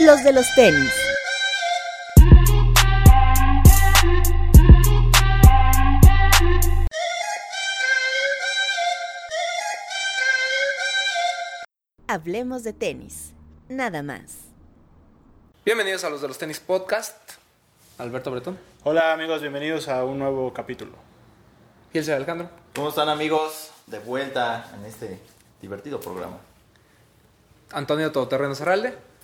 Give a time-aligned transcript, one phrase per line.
[0.00, 0.92] los de los tenis.
[12.08, 13.32] Hablemos de tenis,
[13.68, 14.38] nada más.
[15.64, 17.16] Bienvenidos a los de los tenis podcast.
[17.98, 18.58] Alberto Bretón.
[18.84, 20.92] Hola amigos, bienvenidos a un nuevo capítulo.
[21.92, 22.50] Y el señor Alejandro.
[22.74, 23.70] ¿Cómo están amigos?
[23.86, 25.18] De vuelta en este
[25.62, 26.38] divertido programa.
[27.72, 29.15] Antonio Todoterreno Zarralde.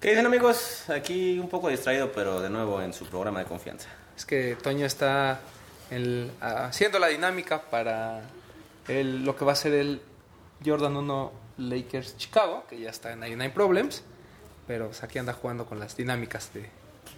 [0.00, 0.88] ¿Qué dicen amigos?
[0.88, 3.88] Aquí un poco distraído, pero de nuevo en su programa de confianza.
[4.16, 5.40] Es que Toño está
[5.90, 8.22] el- haciendo la dinámica para
[8.88, 10.00] el- lo que va a ser el
[10.64, 14.02] Jordan 1 Lakers Chicago, que ya está en 99 Problems.
[14.66, 16.68] Pero pues, aquí anda jugando con las dinámicas de...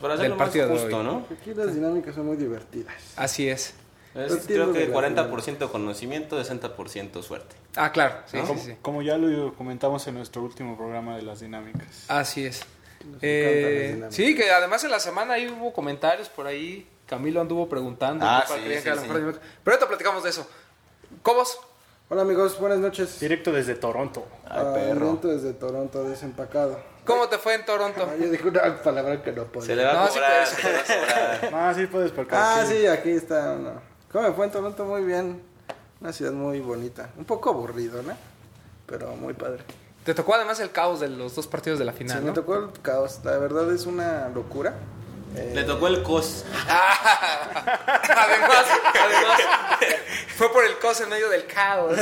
[0.00, 1.04] Para Del hacerlo más partido de justo, hoy.
[1.04, 1.26] ¿no?
[1.30, 2.94] Aquí las dinámicas son muy divertidas.
[3.16, 3.74] Así es.
[4.14, 4.96] Es, creo que de la
[5.28, 7.56] 40% conocimiento, 60% suerte.
[7.76, 8.16] Ah, claro.
[8.26, 8.42] Sí, ¿No?
[8.42, 8.76] sí, Como, sí.
[8.82, 12.04] como ya lo comentamos en nuestro último programa de las dinámicas.
[12.08, 12.62] Así es.
[13.22, 14.14] Eh, las dinámicas.
[14.14, 16.86] sí, que además en la semana ahí hubo comentarios por ahí.
[17.06, 18.24] Camilo anduvo preguntando.
[18.26, 19.08] Ah, sí, sí, que la sí.
[19.08, 19.40] mejor.
[19.64, 20.48] Pero ahorita platicamos de eso.
[21.22, 21.58] Cobos.
[22.08, 23.18] Hola amigos, buenas noches.
[23.20, 24.26] Directo desde Toronto.
[24.44, 25.06] Ay, Ah, perro.
[25.06, 26.78] evento desde Toronto, desempacado.
[27.06, 28.06] ¿Cómo te fue en Toronto?
[28.10, 29.66] Ah, yo dije una palabra que no podía.
[29.66, 30.48] Se le va a No, sí cobrar, puedes.
[30.50, 31.50] se le va a cobrar.
[31.70, 33.91] Ah, sí puedes porque Ah, aquí- sí, aquí está uno.
[34.12, 34.84] ¿Cómo me fue en Toronto?
[34.84, 35.42] Muy bien.
[36.00, 37.10] Una ciudad muy bonita.
[37.16, 38.16] Un poco aburrido, ¿no?
[38.86, 39.62] Pero muy padre.
[40.04, 42.34] Te tocó además el caos de los dos partidos de la Sí, final, me ¿no?
[42.34, 43.20] tocó el caos.
[43.24, 44.74] La verdad es una locura.
[45.36, 46.44] Eh, Le tocó el cos.
[46.68, 49.40] además, además,
[50.36, 51.96] fue por el caos en medio del caos.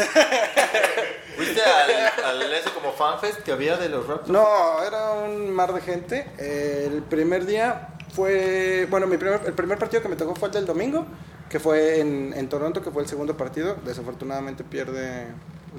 [1.36, 4.30] ¿Fuiste al, al ese como fanfest que había de los Raptors?
[4.30, 6.26] No, era un mar de gente.
[6.38, 10.54] El primer día fue, bueno, mi primer, el primer partido que me tocó fue el
[10.54, 11.06] del domingo,
[11.48, 13.76] que fue en, en Toronto, que fue el segundo partido.
[13.84, 15.26] Desafortunadamente pierde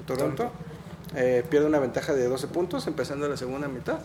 [0.06, 0.50] Toronto.
[1.14, 3.98] Eh, pierde una ventaja de 12 puntos empezando la segunda mitad.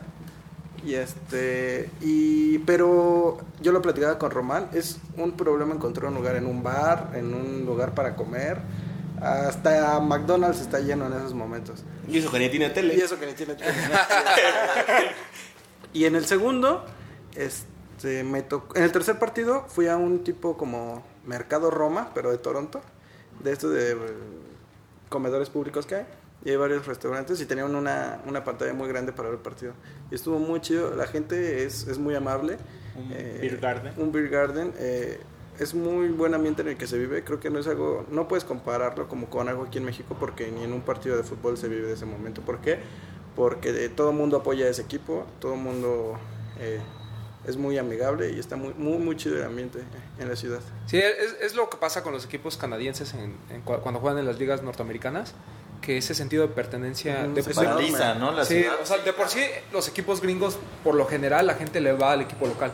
[0.85, 6.35] Y este, y, pero yo lo platicaba con Román, es un problema encontrar un lugar
[6.35, 8.59] en un bar, en un lugar para comer.
[9.21, 11.83] Hasta McDonald's está lleno en esos momentos.
[12.07, 12.95] Y eso que ni tiene tele.
[12.95, 13.71] Y eso que ni tiene tele.
[15.93, 16.85] y en el segundo,
[17.35, 17.67] este,
[18.23, 22.37] me tocó, en el tercer partido fui a un tipo como Mercado Roma, pero de
[22.37, 22.81] Toronto,
[23.43, 23.95] de estos de eh,
[25.09, 26.05] comedores públicos que hay.
[26.45, 29.73] Y hay varios restaurantes y tenían una, una pantalla muy grande para ver el partido.
[30.11, 30.95] Y estuvo muy chido.
[30.95, 32.57] La gente es, es muy amable.
[32.95, 33.93] Un Eh, beer garden.
[33.97, 34.73] Un beer garden.
[34.77, 35.19] eh,
[35.59, 37.23] es muy buen ambiente en el que se vive.
[37.23, 40.51] Creo que no es algo, no puedes compararlo como con algo aquí en México porque
[40.51, 42.41] ni en un partido de fútbol se vive de ese momento.
[42.43, 42.77] ¿Por qué?
[43.35, 46.13] Porque eh, todo el mundo apoya a ese equipo, todo el mundo
[47.47, 49.79] es muy amigable y está muy, muy, muy chido el ambiente
[50.19, 50.59] en la ciudad.
[50.85, 54.19] Sí, es, es lo que pasa con los equipos canadienses en, en cua- cuando juegan
[54.19, 55.33] en las ligas norteamericanas,
[55.81, 57.27] que ese sentido de pertenencia...
[57.27, 58.31] De, se paraliza, ¿no?
[58.31, 58.75] La Sí, ciudad.
[58.81, 59.41] o sea, de por sí
[59.71, 62.71] los equipos gringos, por lo general, la gente le va al equipo local.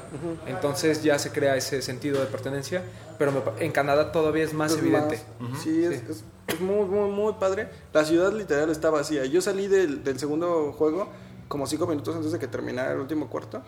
[0.48, 2.82] Entonces ya se crea ese sentido de pertenencia,
[3.20, 5.20] pero me en Canadá todavía es más Es evidente.
[5.40, 7.70] más- sí, es, es- es muy, muy, muy padre.
[7.94, 9.26] La ciudad literal está vacía.
[9.26, 11.08] Yo salí del, del segundo juego
[11.48, 13.62] como cinco minutos antes de que terminara el último cuarto.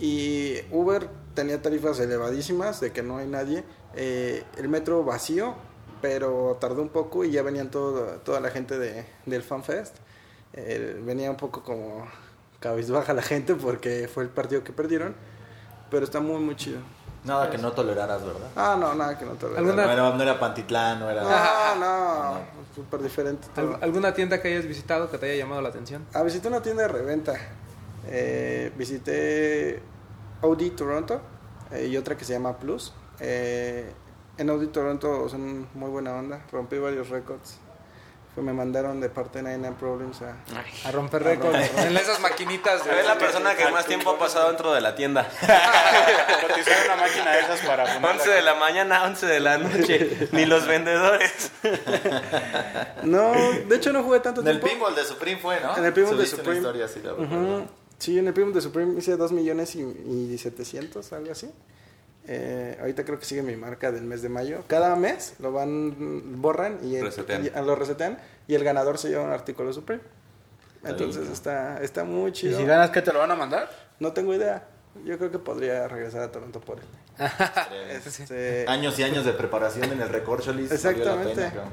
[0.00, 3.64] Y Uber tenía tarifas elevadísimas de que no hay nadie.
[3.94, 5.54] Eh, el metro vacío,
[6.00, 9.96] pero tardó un poco y ya venían todo, toda la gente de, del FanFest.
[10.54, 12.06] Eh, venía un poco como
[12.60, 15.14] cabizbaja la gente porque fue el partido que perdieron.
[15.90, 16.78] Pero está muy, muy chido.
[17.24, 18.48] Nada que no toleraras, ¿verdad?
[18.56, 21.22] Ah, no, nada que no ¿Alguna- No era, no era Pantitlán, no era...
[21.74, 21.80] no,
[22.32, 22.38] no,
[22.74, 23.46] súper diferente.
[23.54, 23.74] todo.
[23.74, 26.06] ¿Al- ¿Alguna tienda que hayas visitado que te haya llamado la atención?
[26.14, 27.34] Ah, visité una tienda de reventa.
[28.08, 29.80] Eh, visité
[30.42, 31.20] Audi Toronto
[31.72, 32.92] eh, y otra que se llama Plus.
[33.20, 33.92] Eh,
[34.38, 36.40] en Audi Toronto son muy buena onda.
[36.50, 37.58] Rompí varios récords.
[38.36, 40.34] Me mandaron de parte de Nine Problems a...
[40.88, 43.00] A romper récords en esas maquinitas de...
[43.00, 45.24] Es la persona que más tiempo ha pasado dentro de la tienda.
[46.40, 50.28] Cotizar una máquina de esas para ponerla 11 de la mañana, 11 de la noche.
[50.32, 51.52] Ni los vendedores.
[53.02, 54.74] No, de hecho no jugué tanto En el tiempo.
[54.74, 55.76] pinball de Supreme fue, ¿no?
[55.76, 56.58] En el pinball de Subiste una Supreme.
[56.60, 57.66] historia así, la.
[58.00, 61.50] Sí, en el Primo de Supreme hice 2 millones y, y 700, algo así.
[62.26, 64.64] Eh, ahorita creo que sigue mi marca del mes de mayo.
[64.66, 67.46] Cada mes lo van, borran y, el- Resetean.
[67.46, 68.18] y- lo resetean
[68.48, 70.02] y el ganador se lleva un artículo Supreme.
[70.84, 72.58] Entonces está, está muy ¿Y chido.
[72.58, 73.70] si ganas, qué te lo van a mandar?
[74.00, 74.66] No tengo idea.
[75.04, 76.86] Yo creo que podría regresar a Toronto por él.
[78.06, 80.70] Este, Años y años de preparación en el record Cholis.
[80.82, 81.50] valió la Exactamente.
[81.50, 81.64] pena.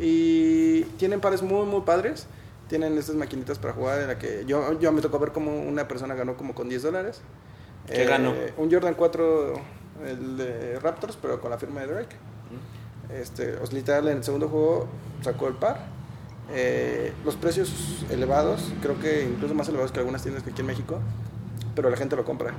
[0.00, 2.26] Y tienen pares muy, muy padres.
[2.68, 5.86] Tienen estas maquinitas para jugar en la que yo, yo me tocó ver como una
[5.86, 7.20] persona ganó como con 10 dólares.
[7.86, 8.34] ¿Qué ganó?
[8.56, 9.54] Un Jordan 4,
[10.06, 12.16] el de Raptors, pero con la firma de Drake.
[13.08, 14.88] Este, literal en el segundo juego
[15.22, 15.86] sacó el par.
[16.52, 20.66] Eh, los precios elevados, creo que incluso más elevados que algunas tiendas que aquí en
[20.66, 21.00] México.
[21.74, 22.54] pero la gente lo compra.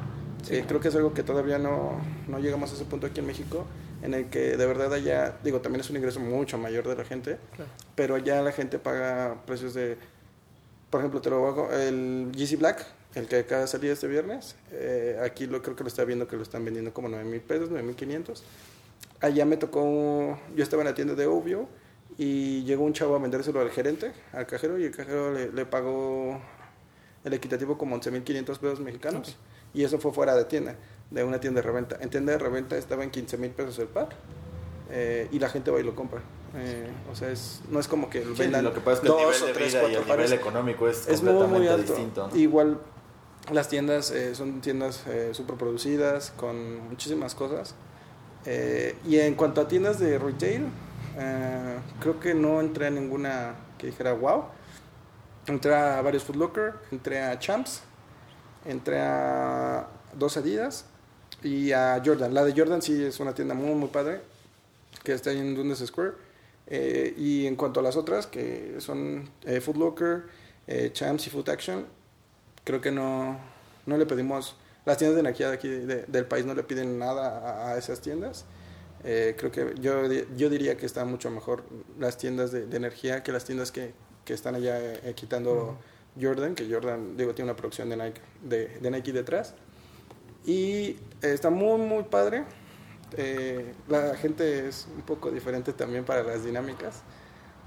[0.50, 3.26] Eh, creo que es algo que todavía no, no llegamos a ese punto aquí en
[3.26, 3.66] México,
[4.02, 7.04] en el que de verdad allá, digo, también es un ingreso mucho mayor de la
[7.04, 7.38] gente,
[7.96, 9.98] pero allá la gente paga precios de,
[10.90, 12.86] por ejemplo, te lo hago, el GC Black,
[13.16, 16.28] el que acaba de salir este viernes, eh, aquí lo creo que lo está viendo
[16.28, 18.44] que lo están vendiendo como 9 mil pesos, 9 mil 500.
[19.20, 21.68] Allá me tocó, yo estaba en la tienda de Obvio
[22.18, 25.66] y llegó un chavo a vendérselo al gerente, al cajero, y el cajero le, le
[25.66, 26.40] pagó
[27.24, 29.38] el equitativo como 11 mil 500 pesos mexicanos.
[29.74, 30.76] Y eso fue fuera de tienda,
[31.12, 31.98] de una tienda de reventa.
[32.02, 34.10] En tienda de reventa estaba en 15 mil pesos el par
[34.92, 36.22] eh, y la gente va y lo compra.
[36.56, 39.08] Eh, o sea, es, no es como que Sí, vendan lo que pasa es que
[39.08, 40.26] el nivel o de tres, vida y el pares.
[40.30, 41.94] nivel económico es, Es muy, completamente muy alto.
[41.94, 42.28] distinto.
[42.28, 42.36] ¿no?
[42.36, 42.80] Igual
[43.52, 47.76] las tiendas eh, son tiendas eh, super producidas con muchísimas cosas.
[48.46, 50.68] Eh, y en cuanto a tiendas de retail,
[51.18, 54.46] eh, creo que no entré a ninguna que dijera wow.
[55.48, 57.82] Entré a varios Foot Locker, entré a Champs,
[58.66, 60.86] entré a dos Adidas
[61.44, 62.34] y a Jordan.
[62.34, 64.22] La de Jordan sí es una tienda muy, muy padre,
[65.04, 66.12] que está ahí en Dundas Square.
[66.68, 70.24] Eh, y en cuanto a las otras, que son eh, Foot Locker,
[70.68, 71.86] eh, Champs y Foot Action,
[72.64, 73.40] creo que no,
[73.86, 74.56] no le pedimos,
[74.86, 77.78] las tiendas de energía de aquí de- del país no le piden nada a, a
[77.78, 78.46] esas tiendas.
[79.04, 81.64] Eh, creo que yo, yo diría que están mucho mejor
[82.00, 83.94] las tiendas de, de energía que las tiendas que,
[84.26, 85.78] que están allá eh, quitando
[86.20, 89.54] Jordan, que Jordan, digo, tiene una producción de Nike, de, de Nike detrás.
[90.48, 90.92] Y
[91.22, 92.46] eh, está muy, muy padre.
[93.18, 97.04] Eh, la gente es un poco diferente también para las dinámicas.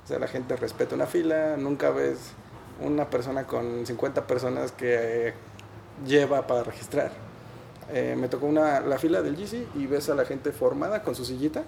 [0.03, 2.33] O sea, la gente respeta una fila, nunca ves
[2.81, 5.35] una persona con 50 personas que eh,
[6.07, 7.13] lleva para registrar.
[7.93, 11.25] Me tocó una, la fila del GC y ves a la gente formada con su
[11.25, 11.65] sillita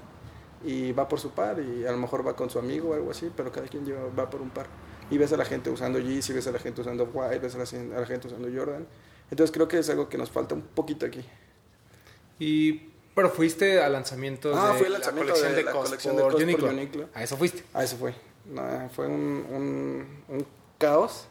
[0.64, 3.10] y va por su par y a lo mejor va con su amigo o algo
[3.10, 4.66] así, pero cada quien lleva, va por un par.
[5.10, 7.58] Y ves a la gente usando Yeezy, ves a la gente usando White, ves a
[7.58, 8.86] la gente usando Jordan.
[9.32, 11.24] Entonces creo que es algo que nos falta un poquito aquí.
[12.38, 15.72] Y, pero fuiste al lanzamiento Ah, de fui al la lanzamiento colección de de, la
[15.72, 16.68] Cos colección de por Cos por Uniqlo.
[16.68, 17.08] Uniqlo.
[17.14, 17.64] A eso fuiste.
[17.72, 18.14] Ah, eso fue.
[18.46, 20.06] No, fue un, un,
[20.36, 20.46] un
[20.78, 21.24] caos.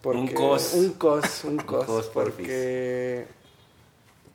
[0.00, 0.74] porque- Un cos.
[0.74, 1.84] Un cos, un cos.
[1.86, 2.36] cos, porfis.
[2.36, 3.26] porque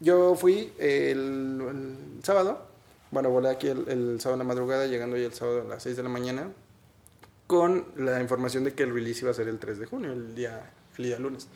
[0.02, 1.62] yo fui el,
[2.18, 2.66] el sábado.
[3.12, 5.84] Bueno, volé aquí el, el sábado en la madrugada, llegando ya el sábado a las
[5.84, 6.52] 6 de la mañana.
[7.48, 10.36] Con la información de que el release iba a ser el 3 de junio, el
[10.36, 11.48] día, el día lunes.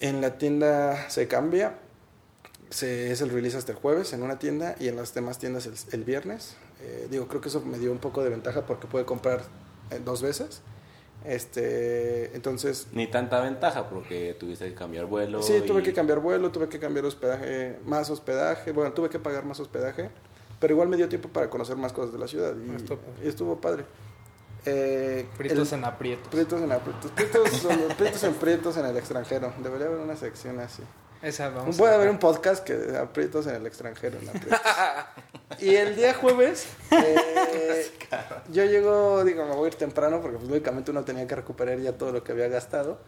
[0.00, 1.78] En la tienda se cambia.
[2.70, 5.66] Se, es el release hasta el jueves en una tienda y en las demás tiendas
[5.66, 6.56] el, el viernes.
[6.80, 9.42] Eh, digo, creo que eso me dio un poco de ventaja porque pude comprar
[9.90, 10.62] eh, dos veces.
[11.24, 15.42] Este, entonces, Ni tanta ventaja porque tuviste que cambiar vuelo.
[15.42, 19.18] sí, tuve y- que cambiar vuelo, tuve que cambiar hospedaje, más hospedaje, bueno, tuve que
[19.18, 20.08] pagar más hospedaje,
[20.60, 23.84] pero igual me dio tiempo para conocer más cosas de la ciudad y, estuvo padre.
[24.66, 26.28] Eh, Fritos el- en aprietos.
[26.28, 27.10] Prietos en aprietos.
[27.12, 29.52] Prietos, son prietos en prietos en el extranjero.
[29.62, 30.82] Debería haber una sección así.
[31.22, 34.18] Esa vamos Puede a haber un podcast que aprietos en el extranjero.
[34.20, 34.60] en aprietos.
[35.60, 37.90] y el día jueves, eh,
[38.50, 41.78] yo llego, digo, me voy a ir temprano porque pues, lógicamente uno tenía que recuperar
[41.78, 42.98] ya todo lo que había gastado.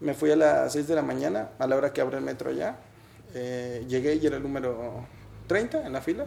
[0.00, 2.50] Me fui a las 6 de la mañana, a la hora que abre el metro
[2.50, 2.76] allá.
[3.34, 5.04] Eh, llegué y era el número
[5.48, 6.24] 30 en la fila.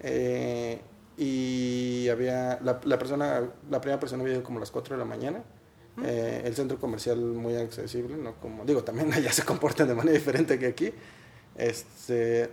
[0.00, 0.78] Eh,
[1.16, 4.98] y había, la, la persona, la primera persona había ido como a las 4 de
[4.98, 5.42] la mañana.
[6.04, 10.16] Eh, el centro comercial muy accesible, no como digo, también allá se comportan de manera
[10.16, 10.92] diferente que aquí.
[11.56, 12.50] Este,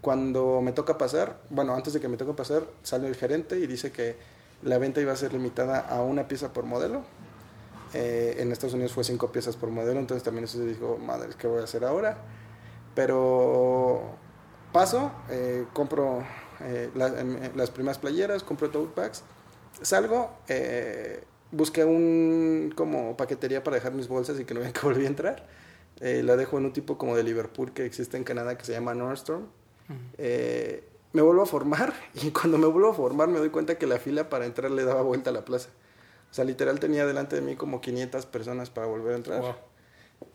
[0.00, 3.66] cuando me toca pasar, bueno, antes de que me toque pasar, sale el gerente y
[3.66, 4.16] dice que
[4.62, 7.02] la venta iba a ser limitada a una pieza por modelo.
[7.94, 11.30] Eh, en Estados Unidos fue cinco piezas por modelo, entonces también eso se dijo, madre,
[11.38, 12.18] ¿qué voy a hacer ahora?
[12.94, 14.02] Pero
[14.72, 16.24] paso, eh, compro
[16.60, 17.08] eh, la-
[17.54, 19.22] las primeras playeras, compro tote bags,
[19.82, 24.80] salgo, eh, busqué un como paquetería para dejar mis bolsas y que no vean que
[24.80, 25.46] volví a entrar.
[26.00, 28.72] Eh, la dejo en un tipo como de Liverpool que existe en Canadá que se
[28.72, 29.46] llama Nordstrom.
[31.12, 33.98] Me vuelvo a formar y cuando me vuelvo a formar me doy cuenta que la
[33.98, 35.68] fila para entrar le daba vuelta a la plaza.
[36.30, 39.40] O sea, literal tenía delante de mí como 500 personas para volver a entrar.
[39.40, 39.54] Wow.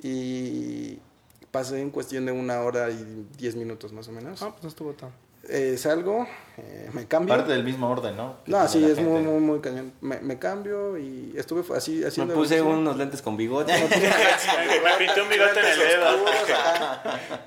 [0.02, 1.00] Y
[1.52, 4.42] pasé en cuestión de una hora y 10 minutos más o menos.
[4.42, 5.12] Ah, pues no estuvo tan.
[5.48, 6.28] Eh, salgo,
[6.58, 7.34] eh, me cambio.
[7.36, 8.38] Parte del mismo orden, ¿no?
[8.44, 9.30] Que No, sí, es muy, gente.
[9.32, 9.94] muy, muy cañón.
[10.02, 12.34] Me, me cambio y estuve así Me haciendo...
[12.36, 12.78] puse ejercicio.
[12.80, 13.72] unos lentes con bigote.
[13.74, 13.80] Me
[15.06, 16.08] pinté un bigote en el dedo.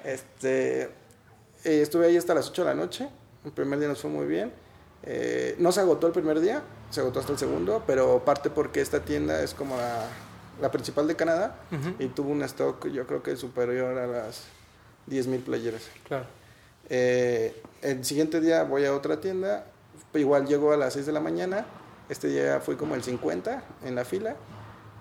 [0.04, 0.88] Este, eh,
[1.82, 3.08] estuve ahí hasta las 8 de la noche.
[3.44, 4.52] El primer día nos fue muy bien.
[5.04, 8.80] Eh, no se agotó el primer día, se agotó hasta el segundo, pero parte porque
[8.80, 10.06] esta tienda es como la,
[10.60, 11.56] la principal de Canadá
[11.98, 14.44] y tuvo un stock, yo creo que superior a las
[15.10, 15.82] 10.000 playeras.
[16.06, 16.26] Claro.
[16.88, 19.66] Eh, el siguiente día voy a otra tienda,
[20.14, 21.66] igual llego a las 6 de la mañana,
[22.08, 24.36] este día fui como el 50 en la fila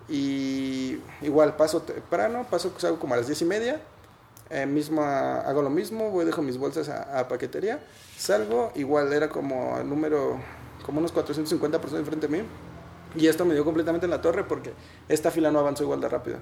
[0.08, 3.80] y igual paso temprano, paso salgo como a las 10 y media,
[4.50, 4.66] eh,
[5.46, 7.80] hago lo mismo, voy, dejo mis bolsas a, a paquetería,
[8.16, 10.38] salgo, igual era como el número,
[10.84, 12.48] como unos 450 personas enfrente de mí.
[13.14, 14.72] Y esto me dio completamente en la torre porque
[15.08, 16.38] esta fila no avanzó igual de rápido.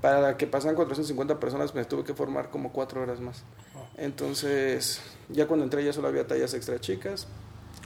[0.00, 3.44] Para que pasaran 450 personas me tuve que formar como 4 horas más.
[3.96, 7.26] Entonces, ya cuando entré ya solo había tallas extra chicas,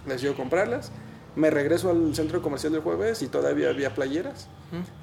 [0.06, 0.90] les dio comprarlas.
[1.36, 4.48] Me regreso al centro comercial del jueves y todavía había playeras.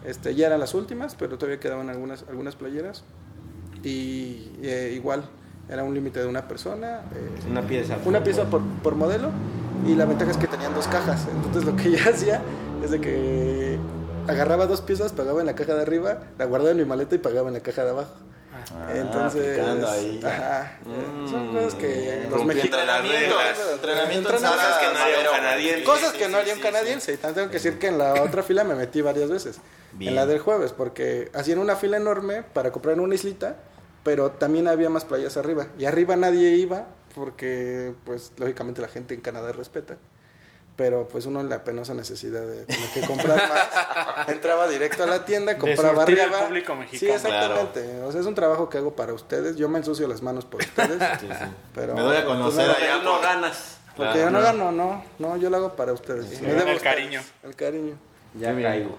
[0.06, 3.04] Este, ya eran las últimas, pero todavía quedaban algunas, algunas playeras.
[3.84, 5.24] Y eh, igual,
[5.70, 7.02] era un límite de una persona.
[7.14, 7.98] eh, Una pieza.
[8.06, 9.30] una pieza por, por modelo
[9.88, 11.28] y la ventaja es que tenían dos cajas.
[11.34, 12.42] Entonces lo que yo hacía
[12.84, 13.78] es de que
[14.28, 17.20] agarraba dos piezas, pagaba en la caja de arriba, la guardaba en mi maleta y
[17.20, 18.14] pagaba en la caja de abajo.
[18.74, 20.20] Ah, Entonces, ahí.
[20.24, 20.78] ajá,
[21.30, 22.96] son cosas que los mexicanos.
[22.96, 25.84] Entrenamiento en Entrenamiento Sara que no haría un canadiense.
[25.84, 27.14] Cosas que no haría un sí, canadiense.
[27.14, 29.58] Y también tengo que decir que en la otra fila me metí varias veces.
[29.94, 30.10] Bien.
[30.10, 33.56] En la del jueves, porque hacían una fila enorme para comprar en una islita,
[34.04, 35.68] pero también había más playas arriba.
[35.78, 39.98] Y arriba nadie iba, porque, pues, lógicamente la gente en Canadá respeta.
[40.76, 45.08] Pero, pues, uno en la penosa necesidad de tener que comprar más, entraba directo a
[45.08, 46.46] la tienda, compraba surtir al arriba.
[46.48, 47.16] público Sí, mexicano.
[47.16, 48.02] exactamente.
[48.04, 49.56] O sea, es un trabajo que hago para ustedes.
[49.56, 51.02] Yo me ensucio las manos por ustedes.
[51.74, 53.78] Pero, Me doy a conocer pues, Pero allá no por- ganas.
[53.96, 55.04] porque yo no gano, no.
[55.18, 56.42] No, yo lo hago para ustedes.
[56.42, 56.82] Me gana debo el ustedes.
[56.82, 57.22] cariño.
[57.44, 57.98] El cariño.
[58.38, 58.98] Ya caigo.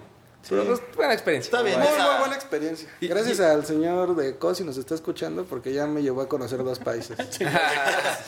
[0.48, 1.48] Pero, pues, buena experiencia.
[1.50, 2.88] Está bien, Muy, esa- muy buena experiencia.
[3.00, 6.62] Gracias al señor de COS si nos está escuchando, porque ya me llevó a conocer
[6.62, 7.16] dos países.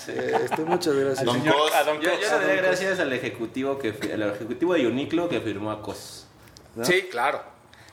[0.08, 1.24] Eh, este, muchas gracias.
[1.24, 1.74] Don Señor- Cos.
[1.74, 2.20] a Don Yo, Cos.
[2.20, 6.26] yo le doy gracias al ejecutivo que al ejecutivo de Uniclo que firmó a COS.
[6.74, 6.84] ¿no?
[6.84, 7.42] Sí, claro.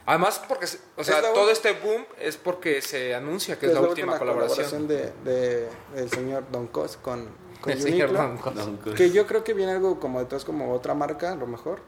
[0.05, 3.73] Además, porque, se- o sea, Es todo este boom es porque se anuncia que es,
[3.73, 4.87] la, última, colaboración.
[4.87, 7.27] de, de- del señor Don Cos con,
[7.59, 8.27] con El señor Uniqlo.
[8.27, 8.55] Don Cos.
[8.55, 8.93] Don Cos.
[8.93, 11.81] Que yo creo que viene algo como detrás, como otra marca, a lo mejor.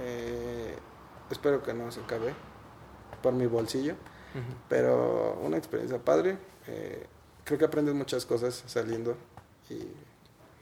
[0.00, 0.74] Eh,
[1.30, 2.34] espero que no se acabe
[3.22, 3.94] por mi bolsillo.
[4.68, 6.38] Pero una experiencia padre.
[6.66, 7.06] Eh,
[7.44, 9.16] creo que aprendes muchas cosas saliendo
[9.68, 9.78] y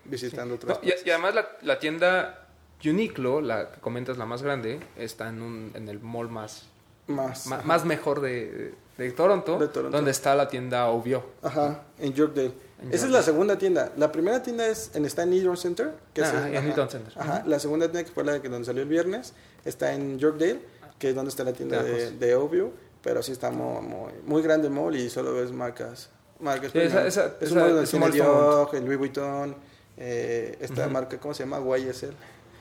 [0.05, 2.49] visitando otros No, y, y además la, la tienda
[2.85, 6.65] Uniqlo, la que comentas la más grande, está en, un, en el mall más,
[7.07, 7.47] más.
[7.47, 9.97] ma- más, mejor de, de Toronto, De Toronto.
[9.97, 11.23] donde está la tienda Ovio.
[11.43, 12.53] Ajá, en Yorkdale.
[12.83, 13.93] En Esa es la segunda tienda.
[13.99, 15.93] La primera tienda es en, está en Eaton Center.
[16.15, 16.89] Que es Ajá, el- en ajá.
[16.89, 17.13] Center.
[17.17, 20.61] Ajá, la segunda tienda que fue la que donde salió el viernes está en Yorkdale,
[20.99, 22.73] que es donde está la tienda De de, Ovio.
[23.03, 26.11] Pero sí está muy, muy, muy grande el mall y solo ves marcas.
[26.39, 29.57] marcas Sí, esa- esa- es esa- un es un tiene mall Dior, el Louis Vuitton,
[29.97, 31.59] eh, esta marca, ¿cómo se llama?
[31.79, 32.15] YSL.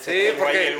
[0.00, 0.76] Sí, porque- el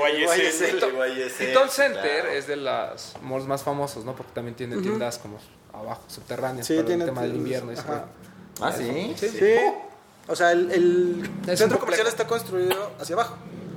[1.51, 4.15] Eaton Center es de las malls más famosos, ¿no?
[4.17, 5.39] Porque también tiene tiendas como
[5.73, 7.71] abajo, subterráneas, Sí, para tiene el tema del invierno.
[7.71, 7.93] y ese ajá.
[7.93, 8.05] rollo.
[8.61, 9.15] Ah, sí.
[9.17, 9.55] Sí.
[10.27, 13.37] O sea, el, el centro comercial está construido hacia abajo.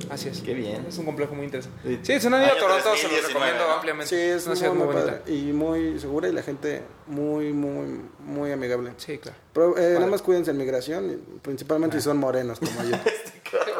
[0.09, 0.41] Así es.
[0.41, 0.85] Qué bien.
[0.87, 1.79] Es un complejo muy interesante.
[1.83, 1.99] Sí.
[2.03, 3.73] Sí, si no han ido a Toronto, se los 2019, recomiendo ¿no?
[3.73, 4.07] ampliamente.
[4.09, 5.21] Sí, es una muy, ciudad muy, muy bonita.
[5.31, 8.93] y muy segura y la gente muy, muy, muy amigable.
[8.97, 9.37] Sí, claro.
[9.53, 12.95] Pero, eh, nada más cuídense en migración, principalmente si son morenos como yo.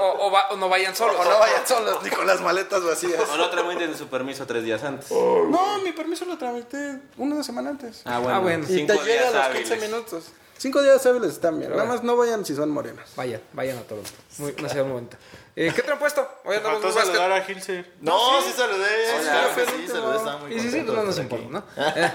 [0.04, 1.16] O, o va- o no vayan solos.
[1.18, 3.22] o no vayan solos ni con las maletas vacías.
[3.34, 5.10] O no tramiten su permiso tres días antes.
[5.12, 8.02] No, mi permiso lo tramité una semana antes.
[8.04, 8.36] Ah, bueno.
[8.36, 8.66] Ah, bueno.
[8.68, 9.90] y cinco te llega a los 15 hábiles.
[9.90, 10.24] minutos.
[10.58, 11.72] Cinco días hábiles están bien.
[11.72, 13.08] Nada más no vayan si son morenos.
[13.16, 14.10] Vayan, vayan a Toronto.
[14.40, 15.18] Muy, una ciudad muy bonita.
[15.56, 16.28] Eh, ¿Qué te han puesto?
[16.46, 17.16] Hoy andamos muy básquet.
[17.16, 17.94] saludar a Hilser.
[18.00, 19.20] No, sí saludé.
[19.20, 19.48] Hola.
[19.54, 19.88] Sí, último.
[19.94, 20.18] saludé.
[20.18, 21.64] Estaba muy Y sí, sí, pues no nos importa, ¿no?
[21.78, 22.12] Eh,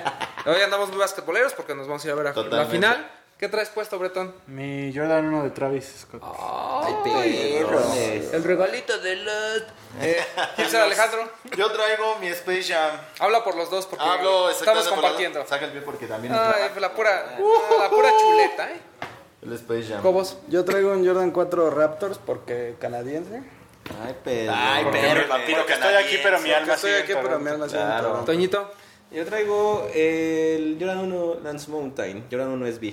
[0.46, 2.72] hoy andamos muy basquetboleros porque nos vamos a ir a ver a la Totalmente.
[2.74, 3.10] final.
[3.38, 4.34] ¿Qué traes puesto, Bretón?
[4.46, 6.22] Mi Jordan 1 de Travis Scott.
[6.24, 8.32] Ay, perrones.
[8.32, 9.62] El regalito de los...
[10.00, 10.24] Eh,
[10.56, 11.28] ¿Quién será Alejandro?
[11.54, 12.92] Yo traigo mi Space Jam.
[13.18, 15.40] Habla por los dos porque Hablo estamos compartiendo.
[15.40, 17.36] la- Saca el pie porque también Ay, la pura,
[17.78, 18.80] la pura chuleta, ¿eh?
[19.42, 20.02] El Space Jam.
[20.02, 20.38] Cobos.
[20.48, 23.42] Yo traigo un Jordan 4 Raptors porque canadiense.
[24.04, 24.52] Ay, pero.
[24.54, 28.22] Ay, Porque estoy aquí, pero mi alma estoy aquí, pero me alma Claro.
[28.24, 28.70] Toñito.
[29.12, 32.24] Yo traigo el Jordan 1 Lance Mountain.
[32.30, 32.84] Jordan 1 SB.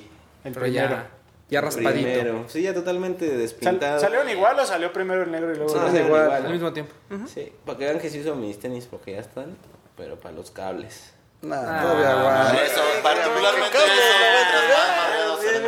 [0.43, 0.89] El Pero primero.
[0.89, 1.09] ya,
[1.50, 1.91] ya raspadito.
[1.93, 2.45] Primero.
[2.47, 4.00] Sí, ya totalmente despintado.
[4.00, 6.31] ¿Salieron igual o salió primero el negro y luego el salieron igual.
[6.31, 6.93] Al mismo tiempo.
[7.25, 9.57] Sí, para que vean que sí uso mis tenis porque ya están,
[9.97, 11.12] pero para los cables.
[11.43, 12.63] Nah, Ah, todavía aguanta.
[12.63, 13.85] Eso, particularmente eso,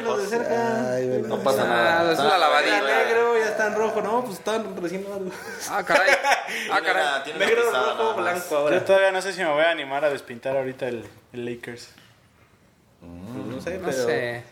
[0.01, 0.19] mejor.
[0.49, 1.23] Ay.
[1.27, 2.11] No pasa nada.
[2.13, 2.77] es una lavadita.
[2.77, 5.33] Era negro, ya está en rojo, no, pues están recién lavados.
[5.69, 6.11] Ah, caray.
[6.71, 7.33] Ah, caray.
[7.37, 8.85] Negro, pisada rojo, blanco Yo ahora.
[8.85, 11.89] todavía no sé si me voy a animar a despintar ahorita el, el Lakers.
[13.01, 14.05] No sé, No pero.
[14.05, 14.43] sé.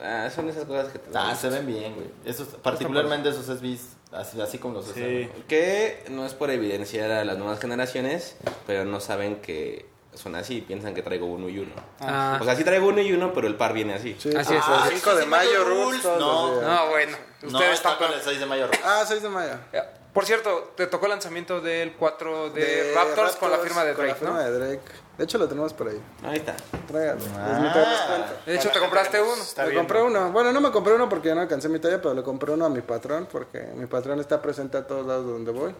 [0.00, 2.08] Ah, son esas cosas que te Ah, se ven bien, güey.
[2.24, 5.30] Esos, particularmente esos SBs, así, así como los Sí.
[5.48, 10.60] Que no es por evidenciar a las nuevas generaciones, pero no saben que son así,
[10.62, 11.72] piensan que traigo uno y uno.
[12.00, 14.16] Ah, O sea, sí traigo uno y uno, pero el par viene así.
[14.18, 14.64] Sí, Así sí, es.
[14.66, 16.54] Ah, el 5 de sí, mayo, Rules, no.
[16.54, 16.66] días.
[16.68, 17.16] no, bueno.
[17.42, 18.68] No, Ustedes está están con el 6 de mayo.
[18.84, 19.52] Ah, 6 de mayo.
[19.72, 19.82] Eh,
[20.12, 23.94] Por cierto, te tocó el lanzamiento del 4 de, De Raptors, con la firma de
[23.94, 24.32] con la Drake, ¿no?
[24.38, 24.92] firma de Drake.
[25.16, 25.98] De hecho, lo tenemos por ahí.
[26.24, 26.54] Ahí está.
[26.86, 27.20] Tráigalo.
[27.38, 27.56] Ah.
[27.56, 28.32] Es descuento.
[28.44, 29.32] De hecho, te compraste uno.
[29.42, 30.04] Está bien, compré ¿no?
[30.06, 30.30] uno.
[30.32, 32.66] Bueno, no me compré uno porque ya no alcancé mi talla, pero le compré uno
[32.66, 35.74] a mi patrón porque mi patrón está presente a todos lados donde voy.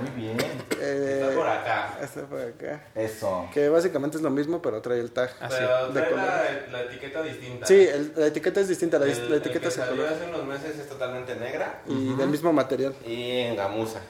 [0.00, 0.36] Muy bien.
[0.80, 1.98] Eh, acá.
[2.02, 2.88] Está por acá.
[2.96, 3.46] Eso.
[3.54, 5.30] Que básicamente es lo mismo, pero trae el tag.
[5.48, 6.26] Pero de trae color.
[6.26, 7.66] la, la etiqueta distinta.
[7.66, 8.98] Sí, el- la etiqueta es distinta.
[8.98, 10.12] La, El- la el etiqueta que es salió color.
[10.12, 12.92] hace unos meses es totalmente negra Y del mismo material.
[13.06, 14.00] y en gamuza.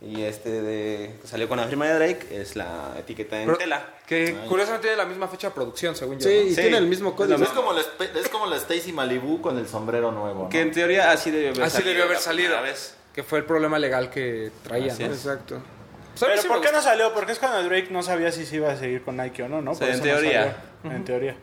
[0.00, 3.56] Y este de que salió con la firma de Drake es la etiqueta en Pero-
[3.58, 3.94] tela.
[4.06, 6.28] Que curiosamente tiene la misma fecha de producción, según yo.
[6.28, 6.42] Sí, ¿no?
[6.42, 6.60] y Sí.
[6.60, 7.42] tiene el mismo código.
[7.42, 10.44] Es como la, es como la Stacy Malibu con el sombrero nuevo.
[10.44, 10.48] ¿no?
[10.50, 11.88] Que en teoría así debió haber Así salido.
[11.90, 12.62] debió haber salido.
[12.62, 12.94] vez.
[13.14, 15.12] Que fue el problema legal que traía, Así ¿no?
[15.12, 15.24] es.
[15.24, 15.54] Exacto.
[15.56, 17.12] Pues Pero sí ¿por qué no salió?
[17.14, 19.62] Porque es cuando Drake no sabía si se iba a seguir con Nike o no,
[19.62, 19.74] ¿no?
[19.74, 20.56] Sí, Por en teoría.
[20.84, 21.36] En teoría.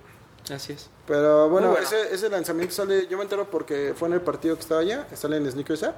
[0.53, 0.89] Así es.
[1.07, 1.83] Pero bueno, bueno.
[1.83, 5.07] Ese, ese lanzamiento sale, yo me entero porque fue en el partido que estaba allá,
[5.15, 5.95] sale en Sneakers App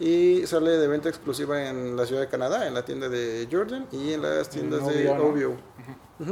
[0.00, 3.86] y sale de venta exclusiva en la ciudad de Canadá, en la tienda de Jordan
[3.92, 5.24] y en las tiendas de Obvio, ¿no?
[5.24, 5.56] Obvio.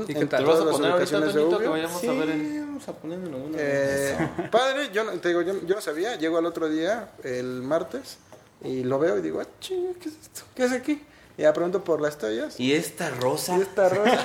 [0.09, 0.43] ¿Y qué en tal?
[0.43, 1.71] ¿Te vas a todas las poner ahorita, ubicaciones de Toñito, que Obvio.
[1.71, 2.67] vayamos a ver en...
[2.67, 3.57] vamos a ponerlo uno.
[3.59, 7.63] Eh, padre, yo no, te digo, yo, yo no sabía, llego al otro día, el
[7.63, 8.17] martes,
[8.65, 10.43] y lo veo y digo, ah, ¿qué es esto?
[10.55, 11.03] ¿Qué es aquí?
[11.37, 12.59] Y ya pregunto por las tallas.
[12.59, 13.57] Y esta rosa.
[13.59, 14.25] Y esta rosa.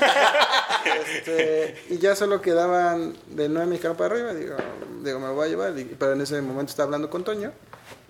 [0.83, 4.33] Este, y ya solo quedaban de 9 mexicanos para arriba.
[4.33, 4.55] Digo,
[5.01, 5.73] digo, me lo voy a llevar.
[5.73, 7.53] Pero en ese momento estaba hablando con Toño.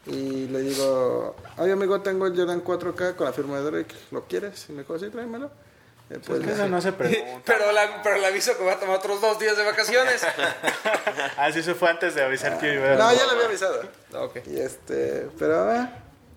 [0.05, 3.95] Y le digo, oye amigo, tengo el Jordan 4K con la firma de Drake.
[4.11, 4.65] ¿Lo quieres?
[4.69, 5.47] Y me dijo, sí, tráemelo.
[6.09, 7.41] Eh, pues, Porque eso no se pregunta.
[7.45, 10.25] Pero, la, pero le aviso que va a tomar otros dos días de vacaciones.
[11.37, 12.95] Ah, sí, eso fue antes de avisar que iba a...
[12.95, 13.81] no, ya le había avisado.
[14.13, 14.37] ok.
[14.45, 15.89] Y este, pero ah,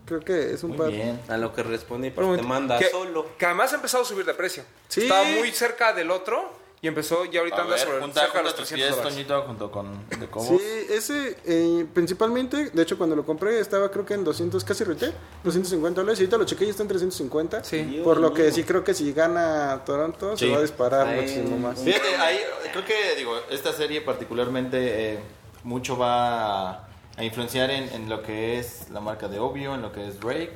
[0.06, 0.88] creo que es un Muy par.
[0.90, 1.20] bien.
[1.28, 3.37] A lo que un pues te manda que, solo.
[3.37, 4.64] Que además ha empezado a subir de precio.
[4.88, 5.02] Sí.
[5.02, 6.50] Estaba muy cerca del otro
[6.86, 8.76] y empezó, ya ahorita A anda ver, sobre junta, cerca de junta los tus 300
[8.76, 9.14] pies, dólares.
[9.14, 10.46] Toñito, junto con de Cobos.
[10.46, 14.84] Sí, ese eh, principalmente, de hecho cuando lo compré estaba creo que en 200, casi
[14.84, 15.12] retail,
[15.42, 17.64] 250 dólares y ahorita lo chequé y está en 350.
[17.64, 18.00] Sí.
[18.04, 21.58] Por lo que sí creo que si gana Toronto se va a disparar Ahí, muchísimo
[21.58, 21.80] más.
[21.80, 22.38] Fíjate, ahí
[22.70, 25.18] creo que digo, esta serie particularmente eh,
[25.64, 29.82] mucho va a, a influenciar en, en lo que es la marca de Obvio, en
[29.82, 30.52] lo que es Drake,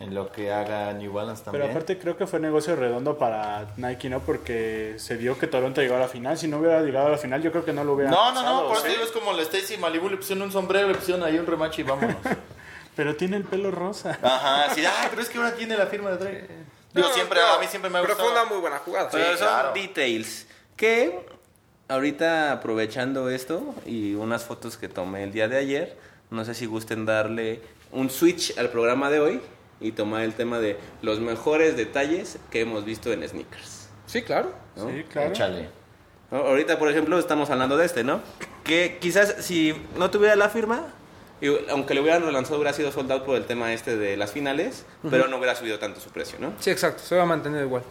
[0.00, 1.62] en lo que haga New Balance también.
[1.62, 4.20] Pero aparte creo que fue negocio redondo para Nike, ¿no?
[4.20, 6.36] Porque se vio que Toronto llegó a la final.
[6.36, 8.34] Si no hubiera llegado a la final, yo creo que no lo hubiera no, no,
[8.34, 8.92] pasado, no, por eso ¿sí?
[8.92, 11.82] digo, es como la Stacy Malibu, le pusieron un sombrero, le pusieron ahí un remache
[11.82, 12.16] y vámonos.
[12.96, 14.18] Pero tiene el pelo rosa.
[14.22, 16.48] Ajá, sí, ah, pero es que ahora tiene la firma de Drake.
[16.92, 18.30] Digo, No, siempre, pero- a mí siempre me ha Pero gustado.
[18.32, 19.08] fue una muy buena jugada.
[19.10, 19.72] Pero Sí, son claro.
[19.74, 21.26] details que
[21.88, 25.96] ahorita aprovechando esto y unas fotos que tomé el día de ayer,
[26.30, 29.40] no sé si gusten darle un switch al programa de hoy
[29.84, 33.88] y tomar el tema de los mejores detalles que hemos visto en sneakers.
[34.06, 34.52] Sí, claro.
[34.76, 34.88] ¿no?
[34.88, 35.30] Sí, claro.
[35.30, 35.68] Échale.
[36.30, 38.20] Ahorita, por ejemplo, estamos hablando de este, ¿no?
[38.64, 40.86] Que quizás si no tuviera la firma,
[41.40, 44.32] y aunque le hubieran relanzado, hubiera sido sold out por el tema este de las
[44.32, 46.54] finales, pero no hubiera subido tanto su precio, ¿no?
[46.58, 47.02] Sí, exacto.
[47.02, 47.82] Se va a mantener igual.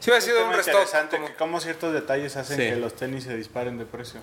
[0.00, 0.68] Si hubiera sido un restock.
[0.74, 2.62] interesante como- que cómo ciertos detalles hacen Sí.
[2.64, 4.20] que los tenis se disparen de precio.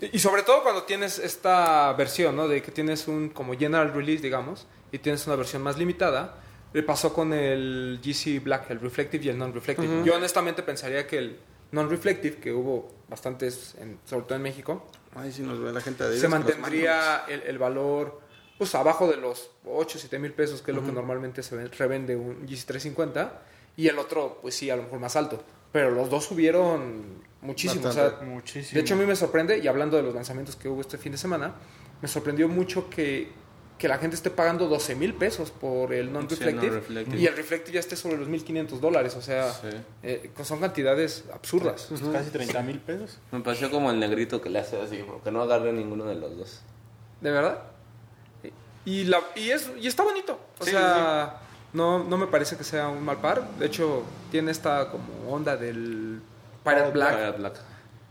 [0.00, 2.48] Y sobre todo cuando tienes esta versión, ¿no?
[2.48, 6.36] De que tienes un como general release, digamos, y tienes una versión más limitada.
[6.72, 10.02] Le pasó con el GC Black, el reflective y el non-reflective.
[10.04, 11.38] Yo honestamente pensaría que el
[11.72, 16.02] non-reflective, que hubo bastantes, en- sobre todo en México, Ay, si nos ve la gente
[16.08, 18.20] de se mantendría el, el valor
[18.58, 21.70] pues abajo de los 8, 7 mil pesos, que es lo que normalmente se ven-
[21.76, 23.30] revende un GC350,
[23.76, 25.42] y el otro, pues sí, a lo mejor más alto.
[25.72, 27.02] Pero los dos subieron
[27.42, 27.88] muchísimo.
[27.88, 28.26] O sea, Bastante.
[28.26, 28.74] Muchísimo.
[28.74, 31.10] de hecho, a mí me sorprende, y hablando de los lanzamientos que hubo este fin
[31.12, 31.54] de semana,
[32.00, 33.32] me sorprendió mucho que,
[33.78, 36.82] que la gente esté pagando 12 mil pesos por el non-reflective
[37.16, 39.16] y el reflective ya esté sobre los 1.500 dólares.
[39.16, 39.52] O sea,
[40.02, 41.86] eh, son cantidades absurdas.
[41.88, 43.18] Pues casi 30 mil pesos.
[43.32, 46.36] Me pareció como el negrito que le hace así, que no agarre ninguno de los
[46.36, 46.60] dos.
[47.20, 47.62] ¿De verdad?
[48.86, 50.38] Y, la, y, es, y está bonito.
[50.60, 51.40] O Sí, sea,
[51.72, 53.48] No, no me parece que sea un mal par.
[53.58, 56.20] De hecho, tiene esta como onda del
[56.62, 57.16] Pirate Black.
[57.16, 57.54] Pirate Black.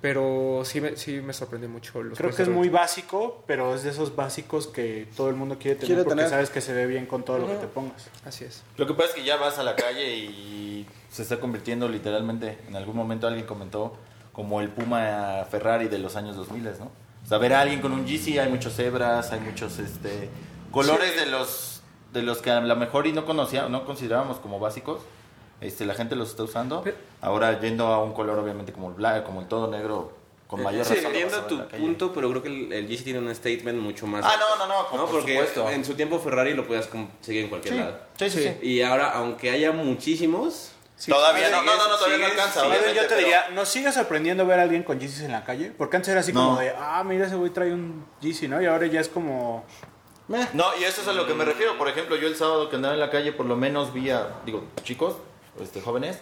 [0.03, 2.03] Pero sí me, sí me sorprendió mucho.
[2.03, 5.55] Los Creo que es muy básico, pero es de esos básicos que todo el mundo
[5.57, 6.29] quiere tener Quiere porque tener.
[6.29, 8.09] sabes que se ve bien con todo lo que te pongas.
[8.25, 8.63] Así es.
[8.75, 12.57] Lo que pasa es que ya vas a la calle y se está convirtiendo literalmente,
[12.67, 13.95] en algún momento alguien comentó,
[14.33, 16.91] como el Puma Ferrari de los años 2000, ¿no?
[17.23, 20.27] O sea, ver a alguien con un GC, hay muchos cebras, hay muchos este
[20.71, 24.59] colores de los de los que a lo mejor y no conocíamos, no considerábamos como
[24.59, 24.99] básicos.
[25.61, 26.81] Este, la gente los está usando.
[26.83, 30.11] Pero- Ahora yendo a un color obviamente como el black, como el todo negro
[30.47, 31.07] con mayor Sí, razón.
[31.07, 34.23] entiendo tu punto, pero creo que el, el GC tiene un statement mucho más.
[34.23, 35.05] Ah, no, no, no, por, ¿no?
[35.05, 35.69] por Porque supuesto.
[35.69, 37.97] en su tiempo Ferrari lo podías conseguir en cualquier Sí, lado.
[38.17, 38.57] sí, sí, sí.
[38.61, 40.69] Y ahora, aunque haya muchísimos,
[41.07, 42.61] Todavía no, no, no, no, todavía no alcanza.
[42.61, 45.43] sigues- yo te pero- diría, ¿nos sigue sorprendiendo ver a alguien con Yeezys en la
[45.43, 45.71] calle?
[45.77, 46.45] Porque antes era así No.
[46.49, 48.61] como de, ah, mira, ese güey trae un Yeezy, ¿no?
[48.61, 49.65] Y ahora ya es como...
[50.29, 50.47] Meh.
[50.53, 51.77] No, y eso es a lo que me refiero.
[51.77, 54.27] Por ejemplo, yo el sábado que andaba en la calle, por lo menos vi a,
[54.45, 55.15] digo, chicos,
[55.59, 56.19] este, jóvenes,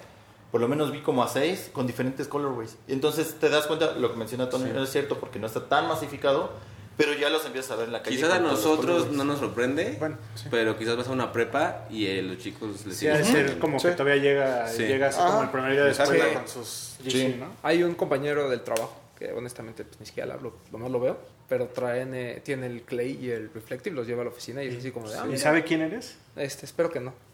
[0.52, 2.78] por lo menos vi como a seis con diferentes colorways.
[2.88, 5.68] Y entonces te das cuenta, lo que menciona Tony no es cierto porque no está
[5.70, 6.52] tan masificado,
[6.98, 8.18] pero ya los empiezas a ver en la calle.
[8.18, 10.48] Quizás a nosotros no nos sorprende, Bueno, sí.
[10.52, 13.60] pero quizás vas a una prepa y eh, los chicos les Sí, ha de ser
[13.60, 13.88] como Sí.
[13.88, 14.84] que todavía llega, Sí.
[14.84, 16.34] llega así como el primer día de escuela Sí.
[16.36, 17.36] con sus Sí.
[17.40, 17.48] ¿no?
[17.64, 21.00] Hay un compañero del trabajo que honestamente pues, ni siquiera le hablo, lo más lo
[21.00, 24.64] veo, pero traen, eh, tiene el Clay y el Reflective, los lleva a la oficina
[24.64, 26.18] y es así como de, ah, ¿Y sabe quién eres?
[26.36, 27.14] este, espero que no.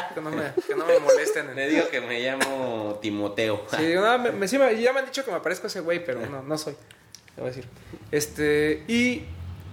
[0.14, 1.54] que, no me, que no me molesten.
[1.54, 3.62] Le digo que me llamo Timoteo.
[3.76, 5.80] Sí, no, me, me- sí me- ya me han dicho que me parezco a ese
[5.80, 6.74] güey, pero no, no soy.
[7.34, 7.68] Te voy a decir.
[8.10, 9.24] Este, y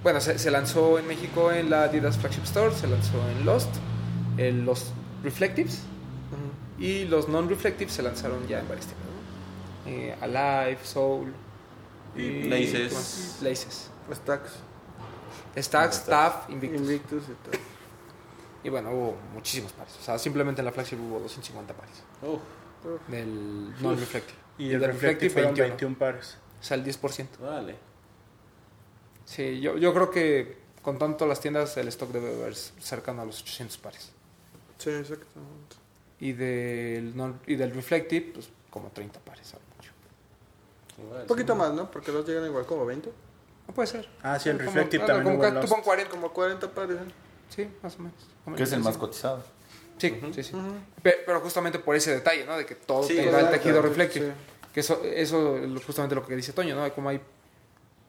[0.03, 3.69] bueno, se, se lanzó en México en la Adidas Flagship Store, se lanzó en Lost,
[4.37, 4.91] en los
[5.23, 5.81] Reflectives
[6.77, 8.87] y los non-reflectives se lanzaron ya en tiendas.
[9.85, 9.91] ¿no?
[9.91, 11.33] Eh, Alive, Soul
[12.15, 13.39] y Laces.
[13.41, 13.89] Laces.
[14.13, 14.51] Stacks,
[15.57, 16.81] Stacks, Staff, Invictus.
[16.81, 17.59] Invictus y todo.
[18.65, 19.95] Y bueno, hubo muchísimos pares.
[19.99, 22.41] O sea, simplemente en la Flagship hubo 250 pares Uf,
[23.07, 24.37] del non-reflective.
[24.57, 26.37] Y el Reflective fueron 21 pares.
[26.59, 27.27] O sea, el 10%.
[27.39, 27.75] vale.
[29.25, 33.25] Sí, yo, yo creo que con tanto las tiendas el stock debe haber cercano a
[33.25, 34.11] los 800 pares.
[34.79, 35.75] Sí, exactamente.
[36.19, 39.53] Y del, non- y del Reflective, pues como 30 pares.
[39.53, 41.21] a lo mucho.
[41.21, 41.89] Un poquito más, ¿no?
[41.91, 43.11] Porque los llegan igual como 20.
[43.67, 44.07] No puede ser.
[44.23, 46.11] Ah, sí, el Como- Reflective ah, también como hubo tú pon 40.
[46.11, 46.97] Como 40 pares.
[46.97, 47.24] ¿eh?
[47.55, 48.57] Sí, más o menos.
[48.57, 48.99] Que es el más Sí.
[48.99, 49.43] cotizado.
[49.97, 50.51] Sí, sí, sí.
[51.01, 52.57] Pe- Pero justamente por ese detalle, ¿no?
[52.57, 53.87] De que todo Sí, tenga el tejido sí.
[53.87, 54.33] reflective.
[54.73, 56.93] Que eso, eso es justamente lo que dice Toño, ¿no?
[56.93, 57.21] Como hay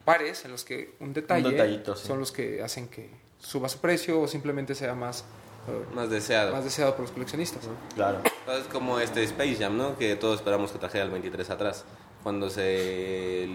[0.04, 2.06] pares en los que un detalle detallito, sí.
[2.09, 5.24] son los que hacen que suba su precio o simplemente sea más,
[5.68, 6.52] eh, Más deseado.
[6.52, 7.62] más deseado por los coleccionistas.
[7.94, 8.20] Claro.
[8.52, 9.96] Es como este Space Jam, ¿no?
[9.96, 11.85] Que todos esperamos que trajera el 23 atrás.
[12.24, 13.48] Cuando se,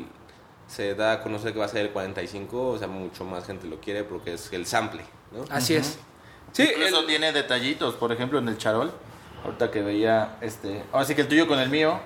[0.68, 3.68] se da a conocer que va a ser el 45, o sea, mucho más gente
[3.68, 5.02] lo quiere porque es el sample,
[5.32, 5.46] ¿no?
[5.50, 5.98] Así es.
[6.52, 8.92] Sí, Incluso el- tiene detallitos, por ejemplo, en el charol.
[9.44, 10.84] Ahorita que veía este.
[10.92, 12.00] Ahora sí que el tuyo con el mío.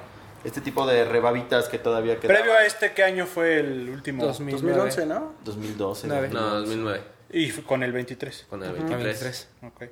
[0.44, 2.32] Este tipo de rebabitas que todavía queda.
[2.32, 4.24] Previo a este, ¿qué año fue el último?
[4.26, 4.78] 2009.
[4.78, 5.34] 2011, ¿no?
[5.44, 6.08] 2012.
[6.08, 6.30] Nueve.
[6.32, 8.46] No, 2009, Y fue con el 23.
[8.48, 9.04] con el Ah, 23.
[9.04, 9.50] 23.
[9.64, 9.74] Ok.
[9.74, 9.90] O sea, Y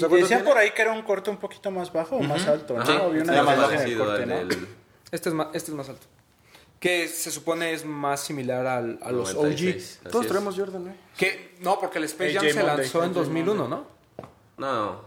[0.00, 0.44] ¿cuánto decían tiene?
[0.44, 2.82] por ahí que era un corte un poquito más bajo o más alto, ¿no?
[2.82, 4.36] Ajá, Había una era más diferencia en el parecido corte, ¿no?
[4.36, 4.68] del-
[5.10, 6.06] Este es más, este es más alto.
[6.82, 10.10] Que se supone es más similar al, a los 96, OG.
[10.10, 10.30] Todos es.
[10.32, 10.96] traemos Jordan, ¿eh?
[11.16, 12.76] Que, no, porque el Space Jam AJ se Monday.
[12.78, 13.86] lanzó en AJ 2001, ¿no?
[14.58, 15.00] No.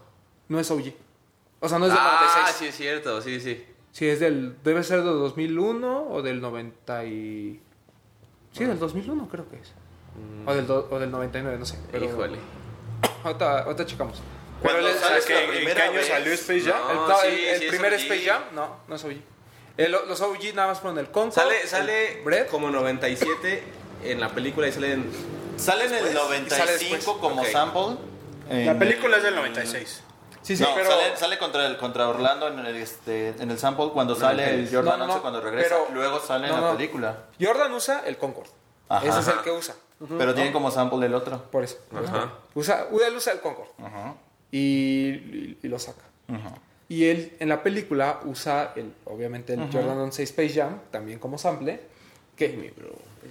[0.48, 0.94] No es OG.
[1.60, 2.56] O sea, no es del ah, 96.
[2.58, 3.66] sí es cierto, sí, sí.
[3.92, 4.56] Sí, es del.
[4.64, 7.62] Debe ser del 2001 o del 90 y.
[8.54, 9.74] Sí, del 2001 creo que es.
[10.46, 11.78] O, del do- o del 99, no sé.
[11.92, 12.38] Pero Híjole.
[13.26, 14.22] Ahorita, ahorita checamos.
[14.64, 14.92] Sale el- la
[15.28, 16.08] ¿Qué- ¿En qué año vez.
[16.08, 16.80] salió Space Jam?
[16.82, 17.94] No, el- no, el- sí, el sí es primer.
[17.94, 19.16] Space Jam, no, no es OG.
[19.78, 21.34] El- los OG nada más fueron el Concord.
[21.34, 23.64] Sale, sale como 97
[24.04, 25.12] en la película y salen...
[25.58, 27.18] Sale en el Después, y sale 95 después.
[27.20, 27.48] como Ok.
[27.48, 27.98] sample.
[28.50, 30.02] La el- película es del 96.
[30.42, 30.92] Sí, sí, no, pero.
[30.92, 34.50] sale, sale contra, el, contra Orlando en el, este, en el sample cuando sale el
[34.70, 34.76] 96.
[34.76, 35.70] Jordan No, no, 11 no, cuando regresa.
[35.70, 36.78] pero- luego sale no, en la no.
[36.78, 37.18] película.
[37.42, 38.48] Jordan usa el Concord.
[38.88, 39.08] Ajá.
[39.08, 39.76] Ese es el que usa.
[40.18, 41.42] Pero tiene como sample el otro.
[41.50, 41.78] Por eso.
[41.96, 42.34] Ajá.
[42.54, 43.70] Usa, él usa el Concord.
[43.84, 44.14] Ajá.
[44.52, 46.04] Y, y- y lo saca.
[46.28, 46.54] Ajá.
[46.88, 51.38] Y él en la película usa, el, obviamente, el Jordan 11 Space Jam, también como
[51.38, 51.80] sample.
[52.36, 52.74] Que,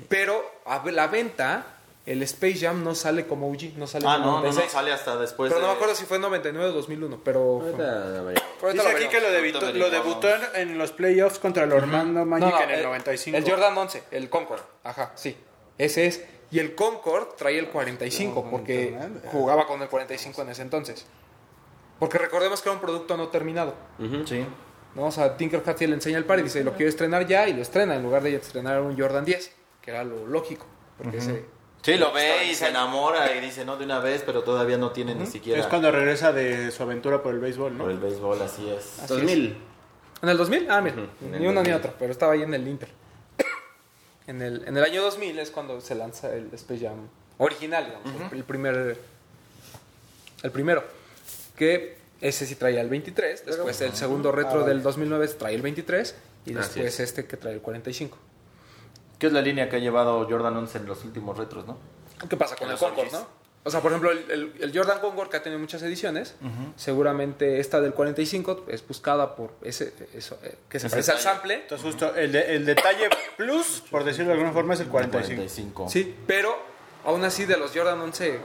[0.09, 1.67] pero a la venta,
[2.07, 4.73] el Space Jam no sale como OG, no sale Ah, como no, no, no, 96.
[4.73, 5.51] sale hasta después.
[5.51, 7.61] pero no de- me acuerdo si fue en 99 o 2001, pero...
[7.61, 12.25] Ahorita Dice lo aquí que lo, debutó, lo debutó en, los playoffs contra el Orlando
[12.25, 13.37] Magic No, no, en el 95.
[13.37, 14.63] El Jordan 11, el Concord.
[14.83, 15.37] Ajá, sí.
[15.79, 16.25] Ese es.
[16.51, 21.05] Y el Concord trae el 45 No, porque jugaba con el 45 en ese entonces.
[22.05, 23.73] Porque recordemos que era un producto no terminado.
[23.99, 24.27] Ujú.
[24.27, 24.45] Sí.
[24.95, 25.07] ¿no?
[25.07, 27.55] O sea, Tinker Hatfield le enseña el par y dice, lo quiero estrenar ya, y
[27.55, 30.67] lo estrena en lugar de estrenar un Jordan 10, que era lo lógico.
[30.99, 31.47] Porque ese-
[31.81, 34.91] Sí, lo ve y se enamora y dice no de una vez, pero todavía no
[34.93, 37.85] tiene ni siquiera Es cuando regresa de su aventura por el béisbol, ¿no?
[37.85, 38.99] por el béisbol, así es.
[39.01, 39.57] Así 2000.
[40.23, 40.71] ¿En el 2000?
[40.71, 41.75] Ah, mira, ni uno ni 2000.
[41.75, 42.89] otro, pero estaba ahí en el Inter.
[44.27, 48.33] En el, en el año 2000 es cuando se lanza el Space Jam original, digamos,
[48.33, 48.99] el primer...
[50.43, 50.85] El primero,
[51.57, 56.15] que ese sí traía el 23, después el segundo retro del 2009 trae el 23
[56.47, 57.01] y después es.
[57.01, 58.17] este que trae el 45.
[59.19, 61.79] ¿Qué es la línea que ha llevado Jordan 11 en los últimos retros, no?
[62.29, 63.45] ¿Qué pasa con el Concord, no?
[63.67, 66.35] O sea, por ejemplo, el, el- el Jordan Concord que ha tenido muchas ediciones,
[66.77, 71.55] seguramente esta del 45 es buscada por ese, eso, eh, que se parece al sample.
[71.55, 75.37] Entonces justo el, de- el detalle plus, por decirlo de alguna forma, es el 45.
[75.43, 75.89] 45.
[75.89, 76.55] Sí, pero
[77.05, 78.39] aún así de los Jordan 11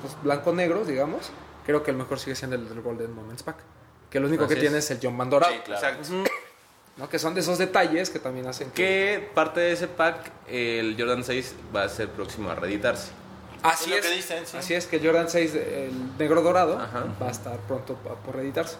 [0.00, 1.30] pues, blanco-negros, digamos,
[1.66, 3.56] creo que el mejor sigue siendo el del Golden Moments Pack.
[4.08, 4.60] Que lo único Así que es.
[4.62, 5.52] tiene es el John Van Dorado.
[5.52, 5.86] Sí, claro.
[5.98, 6.30] Exacto.
[6.96, 7.08] ¿no?
[7.10, 8.82] Que son de esos detalles que también hacen que...
[9.20, 13.10] Que parte de ese pack, el Jordan 6 va a ser próximo a reeditarse.
[13.62, 14.56] Así Es es, lo que dicen, sí.
[14.56, 17.04] así es que el Jordan 6, el negro dorado, Ajá.
[17.20, 18.76] va a estar pronto por reeditarse.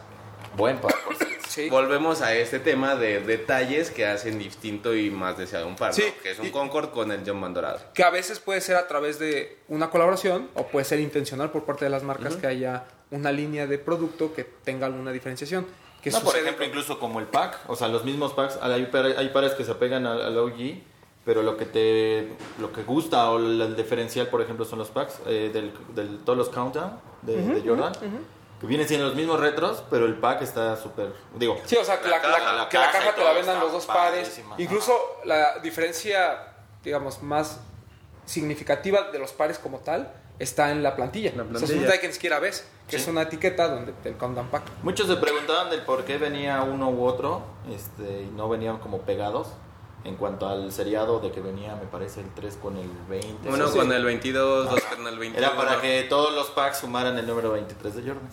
[0.57, 1.35] Buen par, por cierto.
[1.49, 1.71] Sí.
[1.71, 6.03] volvemos a este tema de detalles que hacen distinto y más deseado un par, Sí,
[6.07, 6.23] ¿no?
[6.23, 7.81] que es un y- Concord con el John Dorado.
[7.95, 11.65] Que a veces puede ser a través de una colaboración o puede ser intencional por
[11.65, 15.67] parte de las marcas que haya una línea de producto que tenga alguna diferenciación.
[16.03, 18.87] Que No, por ejemplo, con- incluso como el pack, o sea, los mismos packs, hay,
[19.17, 20.83] hay pares que se apegan al, al OG,
[21.25, 22.29] pero lo que te
[22.61, 26.19] lo que gusta o el, el diferencial, por ejemplo, son los packs eh, del, del-
[26.19, 27.93] todos los Countdown de, de Jordan,
[28.61, 32.01] que vienen siendo los mismos retros, pero el pack está súper, digo, Sí, o sea,
[32.01, 34.41] que la, La la- caja, la que la caja te la vendan los dos pares.
[34.59, 34.93] Incluso
[35.25, 37.61] la diferencia, digamos, más
[38.25, 41.33] significativa de los pares como tal está en la plantilla.
[41.37, 41.75] La O sea, es plantilla.
[41.77, 43.03] un detalle que ni siquiera ves, que Sí.
[43.03, 44.63] es una etiqueta donde del countdown pack.
[44.83, 49.01] Muchos se preguntaban del por qué venía uno u otro este, y no venían como
[49.03, 49.49] pegados.
[50.07, 53.49] En cuanto al seriado de que venía, me parece, el 3 con el 20.
[53.49, 53.77] Uno Sí.
[53.79, 55.37] con el 22, dos con el 21.
[55.47, 58.29] Era para que todos los packs sumaran el número 23 de Jordan.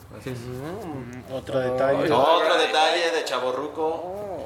[1.31, 2.11] Otro detalle.
[2.11, 4.43] Otro detalle de Chaborruco.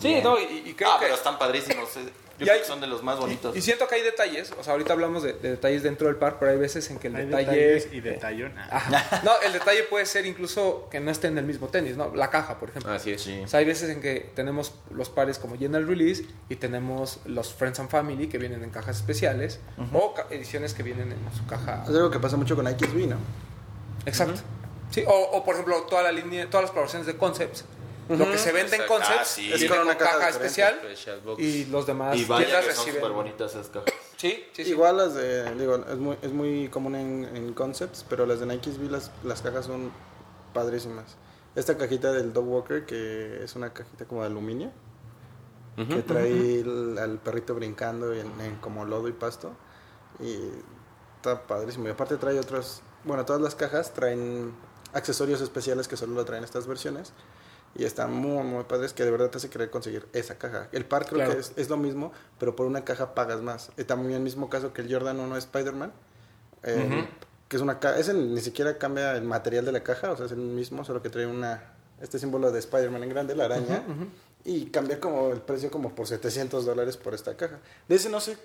[0.00, 1.04] Sí, no, y, y creo ah, que...
[1.06, 1.96] pero están padrísimos.
[1.96, 2.00] eh.
[2.38, 3.54] Yo Y creo hay- que son de los más bonitos.
[3.54, 6.16] Y, y siento que hay detalles, o sea, ahorita hablamos de, de detalles dentro del
[6.16, 7.50] par, pero hay veces en que el Hay detalle...
[7.50, 8.58] detalles y detallón.
[8.58, 9.20] Ajá.
[9.24, 12.14] No, el detalle puede ser incluso que no esté en el mismo tenis, ¿no?
[12.14, 12.90] La caja, por ejemplo.
[12.92, 13.20] Así es.
[13.22, 13.42] Sí.
[13.44, 17.52] O sea, hay veces en que tenemos los pares como General Release y tenemos los
[17.52, 19.60] Friends and Family que vienen en cajas especiales
[19.92, 21.82] o ca- ediciones que vienen en su caja.
[21.84, 23.16] Es algo que pasa mucho con XB, ¿no?
[24.06, 24.40] Exacto.
[24.90, 27.64] Sí, o, o, por ejemplo, toda la línea, todas las colaboraciones de Concepts.
[28.18, 28.94] Lo que se vende en Exacto.
[28.94, 29.52] Concepts Ah, sí.
[29.52, 31.42] Es con con una caja especial Special box.
[31.42, 32.94] y los demás Y vaya que son reciben.
[32.94, 33.94] súper bonitas esas cajas.
[34.16, 34.70] Sí, sí, sí.
[34.70, 38.46] Igual las de, digo, es muy, es muy común en, en concepts, pero las de
[38.46, 39.90] Nike SB, las, las cajas son
[40.52, 41.16] padrísimas.
[41.54, 44.70] Esta cajita del Dog Walker, que es una cajita como de aluminio,
[45.88, 49.52] que trae el- al perrito brincando en, en como lodo y pasto,
[50.18, 50.38] y
[51.16, 51.88] está padrísimo.
[51.88, 54.52] Y aparte trae otras, bueno, todas las cajas traen
[54.92, 57.14] accesorios especiales que solo lo traen estas versiones.
[57.76, 60.68] Y están muy, muy padres que de verdad te hace querer conseguir esa caja.
[60.72, 61.32] El par creo Claro.
[61.34, 63.70] que es, es lo mismo, pero por una caja pagas más.
[63.78, 65.92] Y también el mismo caso que el Jordan 1 Spider-Man,
[66.64, 67.08] eh,
[67.48, 70.26] que es una caja, ese ni siquiera cambia el material de la caja, o sea,
[70.26, 71.62] es el mismo, solo que trae una
[72.00, 73.82] este símbolo de Spider-Man en grande, la araña,
[74.44, 77.58] y cambia como el precio como por 700 dólares por esta caja.
[77.88, 78.36] De ese no sé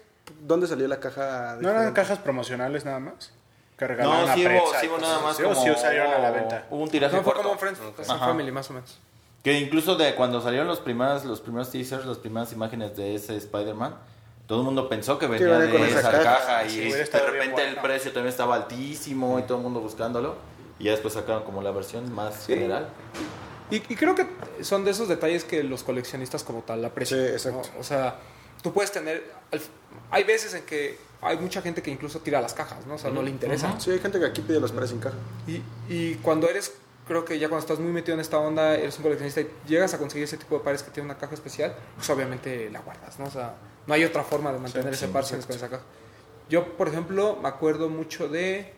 [0.41, 1.57] dónde salió la caja.
[1.61, 3.31] ¿No eran cajas promocionales nada más?
[3.77, 5.59] Que regalaron No, sí hubo, sí hubo nada más así, como...
[5.59, 6.65] o sí salieron a la venta.
[6.69, 7.47] Hubo un tiraje No, fue corto.
[7.47, 8.27] como Friends and Ajá.
[8.27, 8.99] Family, más o menos.
[9.45, 13.37] Que incluso de cuando salieron los primeros, los primeros teasers, las primeras imágenes de ese
[13.37, 13.95] Spider-Man,
[14.47, 16.65] todo el mundo pensó que venía de con esa, esa caja, caja.
[16.65, 20.35] y Sí, de repente el precio también estaba altísimo y todo el mundo buscándolo.
[20.79, 22.89] Y ya después sacaron como la versión más general.
[23.69, 24.25] Y, y creo que
[24.61, 27.19] son de esos detalles que los coleccionistas como tal aprecian.
[27.19, 27.69] Sí, exacto.
[27.71, 27.79] ¿no?
[27.79, 28.15] O sea,
[28.63, 29.23] tú puedes tener...
[30.09, 32.95] Hay veces en que hay mucha gente que incluso tira las cajas, ¿no?
[32.95, 33.79] O sea, no le interesa.
[33.79, 35.17] Sí, hay gente que aquí pide los pares sin caja.
[35.47, 36.73] Y, y cuando eres,
[37.07, 39.93] creo que ya cuando estás muy metido en esta onda, eres un coleccionista y llegas
[39.93, 43.19] a conseguir ese tipo de pares que tiene una caja especial, pues obviamente la guardas,
[43.19, 43.25] ¿no?
[43.25, 43.55] O sea,
[43.87, 45.83] no hay otra forma de mantener ese par si no es con esa caja.
[46.49, 48.73] Yo, por ejemplo, me acuerdo mucho de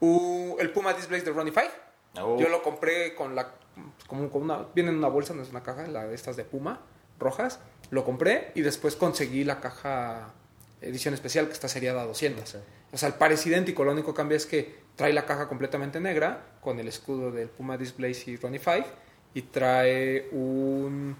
[0.00, 1.70] uh, el Puma Displays de Ronnie Five.
[2.20, 2.38] Oh.
[2.38, 3.54] Yo lo compré con la
[4.06, 6.44] como con una viene en una bolsa, no es una caja, la de estas de
[6.44, 6.80] Puma
[7.18, 7.60] rojas.
[7.90, 10.32] Lo compré y después conseguí la caja
[10.82, 12.56] edición especial que está seriada a 200.
[12.92, 15.48] O sea, el par es idéntico, lo único que cambia es que trae la caja
[15.48, 18.86] completamente negra con el escudo del Puma Displays y Ronnie Five
[19.34, 21.16] y trae un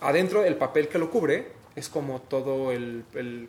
[0.00, 3.48] adentro el papel que lo cubre es como todo el, el-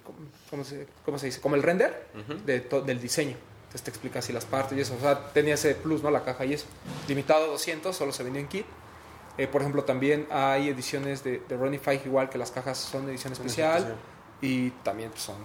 [0.49, 1.41] ¿cómo, se, cómo se dice?
[1.41, 2.07] Como el render
[2.45, 3.35] de to- del diseño.
[3.63, 4.95] Entonces te explica así las partes y eso.
[4.95, 6.11] O sea, tenía ese plus, ¿no?
[6.11, 6.65] La caja y eso.
[7.07, 8.65] Limitado a 200, solo se vendió en kit.
[9.37, 13.09] Eh, por ejemplo, también hay ediciones de, de Ronnie Five igual que las cajas son
[13.09, 13.95] edición especial.
[14.43, 15.36] Y también pues, son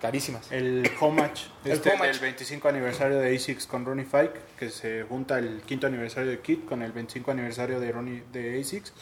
[0.00, 0.50] carísimas.
[0.52, 2.10] El homage, El este homage.
[2.10, 6.40] del 25 aniversario de ASICS con Ronnie Fike, que se junta el quinto aniversario de
[6.40, 8.92] Kit con el 25 aniversario de Ronnie de ASICS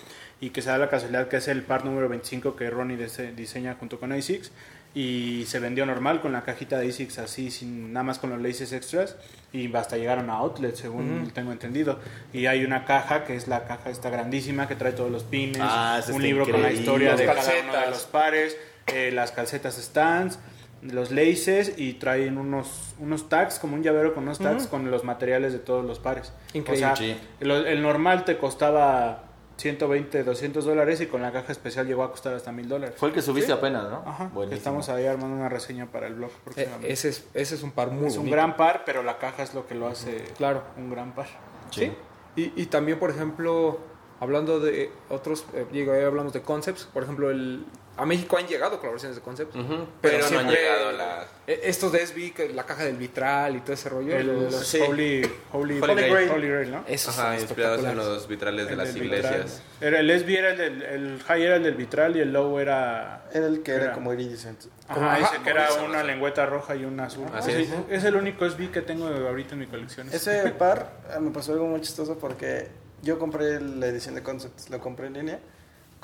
[0.40, 3.35] y que se da la casualidad que es el par número 25 que Ronnie dise-
[3.35, 4.53] diseña junto con ASICS
[4.95, 8.40] y se vendió normal con la cajita de ASICS así sin nada más con los
[8.40, 9.16] laces extras
[9.53, 12.01] y hasta llegaron a outlet según tengo entendido
[12.33, 15.59] y hay una caja que es la caja esta grandísima que trae todos los pines
[15.61, 16.81] Ah, un libro con la increíble.
[16.81, 17.85] historia Las de cada uno calcetas.
[17.85, 18.57] de los pares,
[18.92, 20.38] eh, las calcetas stands,
[20.83, 25.05] los laces y traen unos, unos tags, como un llavero con unos tags con los
[25.05, 26.33] materiales de todos los pares.
[26.53, 26.87] Increíble.
[26.92, 29.25] O sea, el normal te costaba
[29.57, 32.94] 120, 200 dólares y con la caja especial llegó a costar hasta 1000 dólares.
[32.99, 34.03] Fue el que subiste apenas, ¿no?
[34.07, 34.57] Ajá, Buenísimo.
[34.59, 37.90] estamos ahí armando una reseña para el blog Eh, ese, es, ese es un par
[37.90, 40.62] muy es un gran par, pero la caja es lo que lo hace Claro.
[40.77, 41.27] un gran par.
[41.70, 41.90] Sí.
[42.37, 43.81] Y, y también, por ejemplo,
[44.20, 47.64] hablando de otros, eh, digo, ahí hablamos de concepts, por ejemplo, el,
[47.96, 51.61] a México han llegado colaboraciones de concepts, Ujú, pero, pero no han llegado la- eh,
[51.64, 54.66] Estos de SB, que la caja del vitral y todo ese rollo, El, los- los
[54.66, 54.78] sí.
[54.80, 56.30] Holy, Holy, Holy Grail.
[56.30, 56.85] Holy Grail, ¿no?
[56.87, 59.62] esos Ajá, inspirados en los vitrales de El las iglesias.
[59.80, 62.59] Era el SB era el del el high era el del vitral y el low
[62.59, 63.92] era Era el que era Era.
[63.94, 64.64] como iridescent.
[64.88, 67.26] Ajá, Ajá, ese que era una lengüeta roja y una azul.
[67.35, 67.98] Así Sí, es.
[67.98, 70.09] es el único SB que tengo ahorita en mi colección.
[70.12, 72.68] Ese par eh, me pasó algo muy chistoso porque
[73.02, 75.40] yo compré la edición de Concepts, lo compré en línea.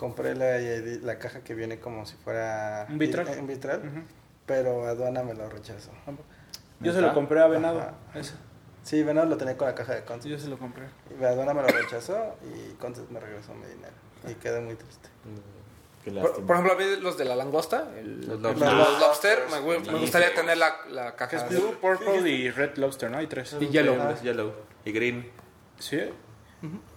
[0.02, 0.58] Compré la,
[1.06, 3.28] la caja que viene como si fuera Un vitral.
[3.38, 4.02] un vitral, Ujú.
[4.46, 5.92] pero aduana me lo rechazó.
[6.80, 7.78] Yo se lo compré a Venado.
[7.78, 7.94] Ajá.
[8.16, 8.34] ese.
[8.82, 10.24] Sí, Venado lo tenía con la caja de Concepts.
[10.28, 10.86] Yo se lo compré.
[11.20, 13.92] Y aduana me lo rechazó y Concepts me regresó mi dinero.
[14.28, 15.08] Y quedé muy triste.
[16.04, 18.72] Qué Por, por ejemplo, a mí los de la langosta, el- Los lobster.
[18.72, 23.08] los lobster, me, me gustaría tener la, la caja es Blue, Purple y Red Lobster,
[23.08, 23.18] ¿no?
[23.18, 23.56] Hay tres.
[23.60, 24.10] y yellow.
[24.10, 24.52] Es yellow
[24.84, 25.30] y green.
[25.78, 26.00] Sí.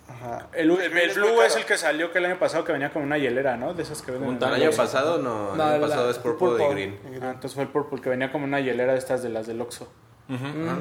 [0.07, 0.47] Ajá.
[0.53, 3.17] El, el, Blue es el que salió que el año pasado que venía con una
[3.17, 3.73] hielera, ¿no?
[3.73, 4.37] De esas que venden.
[4.37, 6.65] El año pasado no, el año la- pasado es purple, purple.
[6.65, 7.23] y green.
[7.23, 9.61] Ah, entonces fue el Purple que venía como una hielera de estas de las del
[9.61, 9.87] Oxxo.
[10.29, 10.77] Ajá.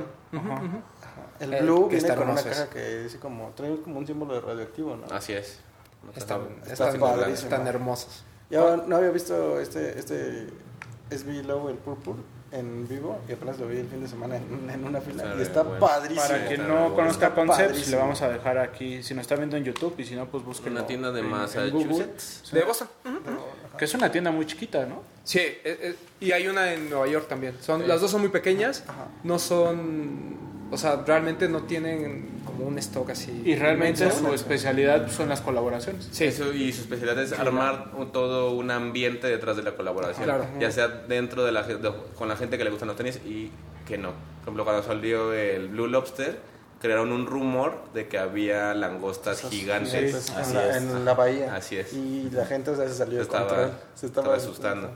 [1.40, 4.06] El Eh, Blue que viene está con una caja que dice como, trae como un
[4.06, 5.06] símbolo de radioactivo, ¿no?
[5.14, 5.60] Así es.
[6.14, 6.90] Están, está
[7.30, 8.24] están, hermosos.
[8.50, 10.46] Yo no había visto este, este
[11.10, 12.14] SB Low, el Purple,
[12.54, 15.42] en vivo y apenas lo vi el fin de semana en, en una fila y
[15.42, 15.80] está bueno.
[15.84, 16.26] padrísimo.
[16.28, 16.94] Para quien no bueno.
[16.94, 17.96] conozca Está Concepts, padrísimo.
[17.96, 20.44] le vamos a dejar aquí, si nos está viendo en YouTube y si no, pues
[20.44, 20.78] búsquenlo.
[20.80, 22.42] Una tienda de en- en Massachusetts.
[22.44, 22.60] Google.
[22.60, 22.88] De Boston.
[23.76, 25.02] Que es una tienda muy chiquita, ¿no?
[25.24, 27.56] Sí, eh, eh, y hay una en Nueva York también.
[27.60, 28.84] Son, Las dos son muy pequeñas,
[29.24, 30.36] no son,
[30.70, 33.42] o sea, realmente no tienen como un stock así.
[33.44, 36.08] Y realmente su especialidad son las colaboraciones.
[36.12, 40.24] Sí, Eso, y su especialidad es armar un- todo un ambiente detrás de la colaboración.
[40.24, 40.46] Claro.
[40.58, 43.50] Ya sea dentro de la de- con la gente que le gustan los tenis y
[43.86, 44.10] que no.
[44.10, 46.38] Por ejemplo, cuando salió el Blue Lobster,
[46.80, 50.30] crearon un rumor de que había langostas gigantes.
[50.36, 50.76] Así en, la, es.
[50.82, 51.54] en la bahía.
[51.54, 51.92] Así es.
[51.94, 53.70] Y la gente o sea, se salió Se de estaba, control.
[53.94, 54.90] Se estaba asustando.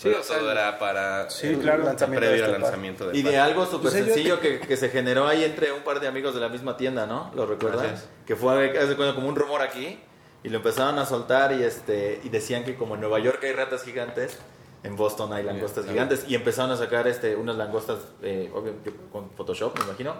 [0.00, 1.84] Sí, Pero o sea, todo era para Sí, el claro.
[1.84, 4.76] lanzamiento previo de al este lanzamiento Y de algo súper Pues ellos- sencillo que, que
[4.78, 7.30] se generó ahí entre un par de amigos de la misma tienda, ¿no?
[7.34, 8.08] ¿Lo es.
[8.24, 8.72] Que fue
[9.14, 9.98] como un rumor aquí
[10.42, 13.52] y lo empezaron a soltar y este y decían que como en Nueva York hay
[13.52, 14.38] ratas gigantes,
[14.84, 18.72] en Boston hay langostas Bien, gigantes y empezaron a sacar este unas langostas eh, obvio,
[18.82, 20.14] yo- con Photoshop, me imagino.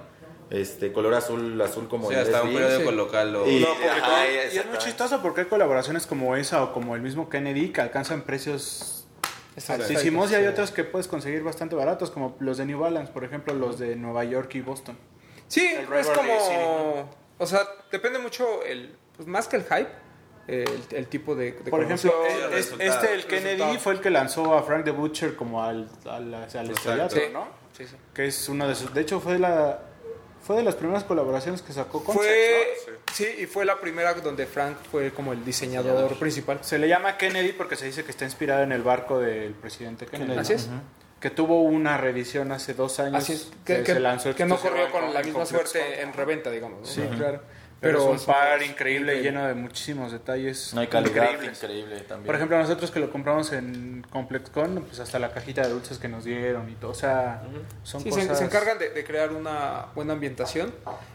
[0.50, 3.48] Este color azul, azul como Sí, el hasta un periódico local lo...
[3.48, 7.00] Y- No, Ajá, y es muy chistoso porque hay colaboraciones como esa o como el
[7.02, 8.99] mismo Kennedy que alcanzan precios
[9.68, 13.24] altísimos y hay otros que puedes conseguir bastante baratos como los de New Balance, por
[13.24, 14.96] ejemplo, los de Nueva York y Boston.
[15.48, 19.88] Sí, El es como, o sea, depende mucho el, pues más que el hype,
[20.46, 23.78] el, el tipo de, de Por ejemplo, el- es- este, el Kennedy, resultado.
[23.80, 27.48] fue el que lanzó a Frank the Butcher como al, al, al estrellato, Sí, ¿no?
[27.76, 27.96] sí, sí.
[28.14, 28.94] Que es uno de sus...
[28.94, 29.80] De hecho, fue la
[30.50, 32.74] fue de las primeras colaboraciones que sacó con Fue,
[33.12, 36.58] sí, y fue la primera donde Frank fue como el diseñador principal.
[36.62, 40.06] Se le llama Kennedy porque se dice que está inspirado en el barco del presidente
[40.06, 40.36] Kennedy.
[40.36, 40.68] Así es.
[41.20, 43.22] Que tuvo una reedición hace dos años.
[43.22, 46.80] Así es, que, se lanzó que no corrió con la misma suerte en reventa, digamos.
[46.80, 46.86] ¿no?
[46.86, 47.42] Sí, claro.
[47.80, 49.22] Pero Pero, es un par increíble, increíble.
[49.22, 51.62] lleno de muchísimos detalles No hay calidad increíbles.
[51.62, 52.26] increíble también.
[52.26, 56.06] Por ejemplo, nosotros que lo compramos en ComplexCon, pues hasta la cajita de dulces que
[56.08, 56.90] nos dieron y todo.
[56.90, 57.42] O sea,
[57.82, 58.36] son Sí, cosas...
[58.36, 60.74] se encargan de, de crear una buena ambientación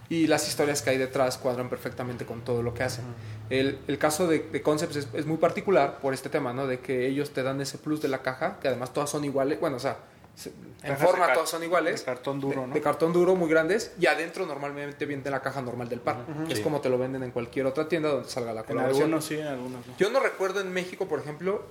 [0.09, 3.05] y las historias que hay detrás cuadran perfectamente con todo lo que hacen.
[3.51, 6.65] El, el caso de, de Concepts es, es muy particular por este tema, ¿no?
[6.65, 9.59] De que ellos te dan ese plus de la caja, que además todas son iguales,
[9.59, 9.99] bueno, o sea, se-
[10.83, 11.99] en forma todas son iguales.
[12.01, 12.73] de cartón duro, de, ¿no?
[12.73, 16.17] de cartón duro, muy grandes, y adentro normalmente viene la caja normal del par.
[16.49, 19.03] Es como te lo venden en cualquier otra tienda donde salga la En colaboración.
[19.05, 19.93] algunos sí, en algunos no.
[19.97, 21.63] Yo no recuerdo en México, por ejemplo,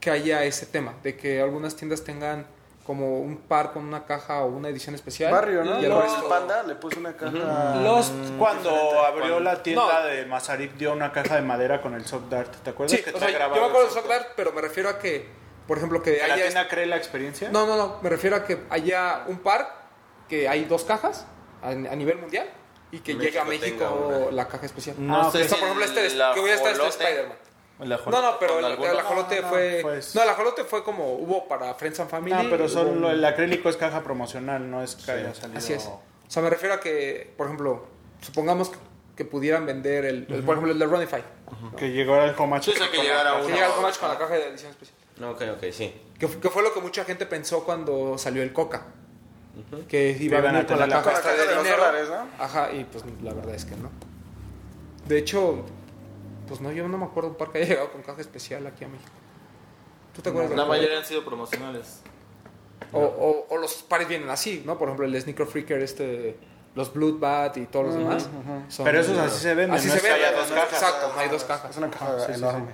[0.00, 2.46] que haya ese tema, de que algunas tiendas tengan
[2.84, 5.30] como un par con una caja o una edición especial.
[5.30, 5.80] Barrio, ¿no?
[5.80, 7.76] Y el No, resto- el panda le puso una caja.
[7.80, 8.70] Lost, cuando
[9.04, 10.06] abrió Cuando- la tienda No.
[10.08, 12.52] de Mazarik, dio una caja de madera con el Soft Dart.
[12.64, 12.96] ¿Te acuerdas?
[12.98, 14.98] Sí, que o sea, yo me acuerdo de el Sock Dart, pero me refiero a
[14.98, 15.28] que,
[15.72, 16.42] por ejemplo, que ¿Que la haya...
[16.44, 17.48] tienda cree la experiencia?
[17.50, 19.88] No, no, no, me refiero a que haya un par,
[20.28, 21.26] que hay dos cajas
[21.62, 22.46] a, a nivel mundial
[22.90, 24.96] y que llegue a México la caja especial.
[24.98, 25.44] No Ah, sé ok.
[25.46, 27.38] O sea, por si ejemplo, este, el que voy a estar este Spider-Man.
[27.78, 29.78] No, no, pero el, el ajolote No, no, fue...
[29.80, 31.14] pues- No, el ajolote fue como...
[31.14, 32.34] Hubo para Friends and Family.
[32.34, 35.58] No, pero solo un- el acrílico es caja promocional, no es que haya salido.
[35.58, 35.86] Así es.
[35.86, 37.86] O sea, me refiero a que, por ejemplo,
[38.20, 38.76] supongamos que,
[39.16, 41.24] que pudieran vender el, el- por ejemplo, el de Runify.
[41.78, 43.54] Que llegara el Sí, sí, que llegara Que uno.
[43.54, 44.98] llega el Comach con la caja de edición especial.
[45.30, 45.92] Ok, ok, sí.
[46.18, 48.86] Que, que fue lo que mucha gente pensó cuando salió el Coca.
[49.88, 51.76] Que iba a venir con la la caja, de los dinero.
[51.84, 52.44] dólares, ¿no?
[52.44, 53.90] Ajá, y pues la verdad es que no.
[55.06, 55.64] De hecho,
[56.48, 58.84] pues no, yo no me acuerdo un par que haya llegado con caja especial aquí
[58.84, 59.10] a México.
[60.14, 60.50] ¿Tú te acuerdas?
[60.50, 62.00] de La mayoría han sido promocionales.
[62.92, 64.78] O, o, o los pares vienen así, ¿no?
[64.78, 66.36] Por ejemplo, el de Sneaker Freaker, este
[66.74, 68.28] los Bloodbath y todos los demás.
[68.68, 70.26] son- Pero esos así se venden, Así no se venden.
[70.26, 70.72] haya dos no, cajas.
[70.82, 71.70] Exacto, no hay dos cajas.
[71.70, 72.72] Es una caja sí, sí, enorme.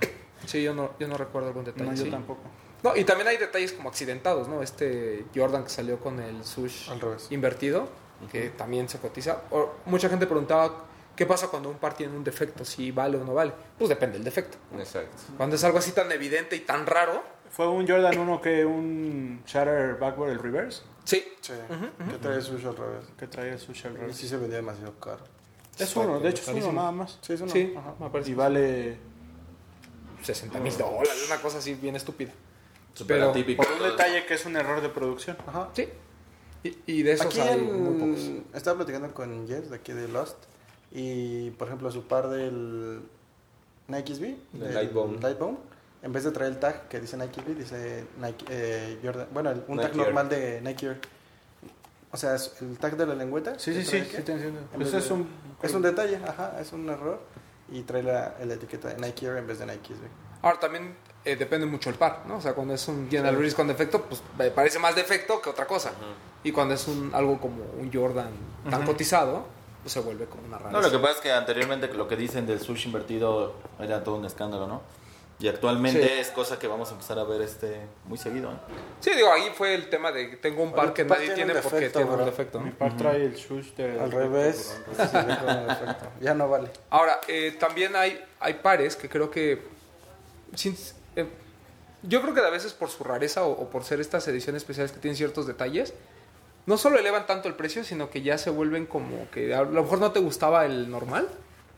[0.49, 1.89] Sí, yo no, yo no recuerdo algún detalle.
[1.91, 2.09] No, yo sí.
[2.11, 2.41] tampoco.
[2.83, 4.61] No, y también hay detalles como accidentados, ¿no?
[4.63, 7.27] Este Jordan que salió con el sush Al revés.
[7.29, 7.87] invertido,
[8.31, 9.41] que también se cotiza.
[9.51, 10.85] O, mucha gente preguntaba,
[11.15, 12.63] ¿qué pasa cuando un par tiene un defecto?
[12.65, 13.51] ¿Si vale o no vale?
[13.77, 14.57] Pues depende del defecto.
[14.77, 15.15] Exacto.
[15.37, 17.21] Cuando es algo así tan evidente y tan raro,
[17.51, 20.83] ¿Fue un Jordan 1 que un Shatter Backward, el reverse?
[21.03, 21.25] sí.
[21.41, 21.53] Sí,
[22.11, 23.05] que trae sushi al revés.
[23.17, 24.21] Que traía su Shell Y reverse.
[24.21, 25.23] sí se vendía demasiado caro.
[25.79, 27.17] Es uno, de hecho es uno nada más.
[27.21, 27.51] Sí, es uno.
[27.51, 27.95] Sí, Ajá.
[27.99, 28.29] me parece.
[28.29, 28.97] Y vale
[30.21, 32.31] 60 mil dólares, una cosa así bien estúpida.
[33.07, 33.63] Pero- atípico.
[33.63, 35.37] por un detalle que es un error de producción.
[35.47, 35.69] Ajá.
[35.73, 35.87] Sí.
[36.63, 38.55] Y, y de esos Aquí hay en- muy pocos.
[38.55, 40.35] estaba platicando con Jess de aquí de Lost
[40.91, 43.01] y por ejemplo su par del
[43.87, 45.19] Nike SB, Del Lightbone.
[45.21, 45.57] Lightbone,
[46.01, 49.51] en vez de traer el tag que dice Nike SB, dice Nike eh, Jordan, bueno,
[49.51, 50.05] el- un Nike tag Air.
[50.07, 50.99] normal de Nike Air.
[52.11, 53.57] O sea, es el tag de la lengüeta.
[53.59, 54.59] Sí, sí, sí, sí te entiendo.
[54.59, 55.29] en Pues vez es de- un...
[55.61, 57.21] es un detalle, ajá, es un error
[57.71, 60.03] y trae la, la etiqueta de Nike Air en vez de Nike SB.
[60.41, 60.95] Ahora también
[61.25, 62.37] eh, depende mucho el par, ¿no?
[62.37, 65.49] O sea, cuando es un General Release con defecto, pues me parece más defecto que
[65.49, 65.91] otra cosa.
[66.43, 68.31] Y cuando es un algo como un Jordan
[68.69, 69.45] tan cotizado,
[69.81, 70.71] pues se vuelve como una rara.
[70.71, 74.15] No, lo que pasa es que anteriormente lo que dicen del sushi invertido era todo
[74.15, 74.81] un escándalo, ¿no?
[75.41, 76.19] Y actualmente Sí.
[76.19, 78.51] es cosa que vamos a empezar a ver este muy seguido.
[78.51, 78.55] ¿eh?
[78.99, 81.53] Sí, digo, ahí fue el tema de que tengo un par que par nadie tiene
[81.53, 82.59] tiene un porque defecto, tiene un defecto.
[82.59, 83.99] Mi par trae el sush de...
[84.01, 86.07] Al revés, defecto.
[86.19, 86.69] ya no vale.
[86.89, 89.61] Ahora, eh, también hay, hay pares que creo que...
[90.55, 90.75] sin-
[91.15, 91.25] eh,
[92.03, 94.91] yo creo que a veces por su rareza o, o por ser estas ediciones especiales
[94.91, 95.93] que tienen ciertos detalles,
[96.65, 99.83] no solo elevan tanto el precio, sino que ya se vuelven como que a lo
[99.83, 101.29] mejor no te gustaba el normal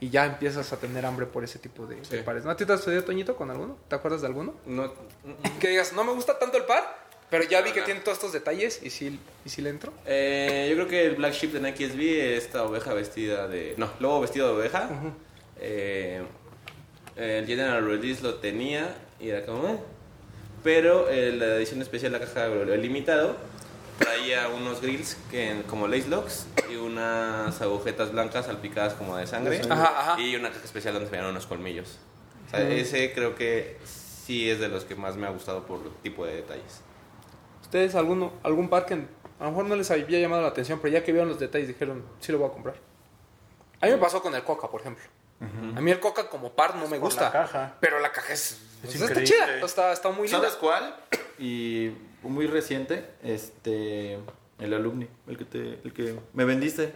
[0.02, 2.18] y ya empiezas a tener hambre por ese tipo de, de Sí.
[2.26, 2.44] pares.
[2.44, 3.78] ¿No a ti te has sucedido, Toñito, con alguno?
[3.88, 4.56] ¿Te acuerdas de alguno?
[4.66, 4.92] No,
[5.62, 6.84] Que digas, no me gusta tanto el par,
[7.30, 7.86] pero ya vi No, que no.
[7.86, 9.94] tiene todos estos detalles y sí, y sí le entro.
[10.06, 13.76] Eh, yo creo que el Black Sheep de Nike SB, esta oveja vestida de.
[13.78, 14.90] No, lobo vestido de oveja.
[15.60, 16.22] Eh,
[17.16, 19.68] el General Release lo tenía y era como.
[19.70, 19.78] eh.
[20.64, 23.36] Pero eh, la edición especial, la caja lo limitado,
[24.02, 29.62] traía unos grills que, como lace locks y unas agujetas blancas salpicadas como de sangre.
[29.70, 30.22] Ajá, ajá.
[30.22, 32.00] Y una caja especial donde se veían unos colmillos.
[32.48, 35.80] O sea, ese creo que sí es de los que más me ha gustado por
[36.02, 36.82] tipo de detalles.
[37.62, 40.94] ¿Ustedes alguno, algún par que a lo mejor no les había llamado la atención, pero
[40.94, 42.76] ya que vieron los detalles dijeron, sí lo voy a comprar?
[43.80, 45.04] A mí me pasó con el Coca, por ejemplo.
[45.76, 47.24] A mí el Coca como par no me gusta.
[47.24, 47.76] la caja.
[47.80, 50.40] Pero la caja es, pues, está chida, está, está muy linda.
[50.40, 50.96] ¿Sabes cuál?
[51.40, 51.92] Y
[52.24, 54.20] muy reciente, este
[54.60, 56.94] el alumni, el que te, el que me vendiste.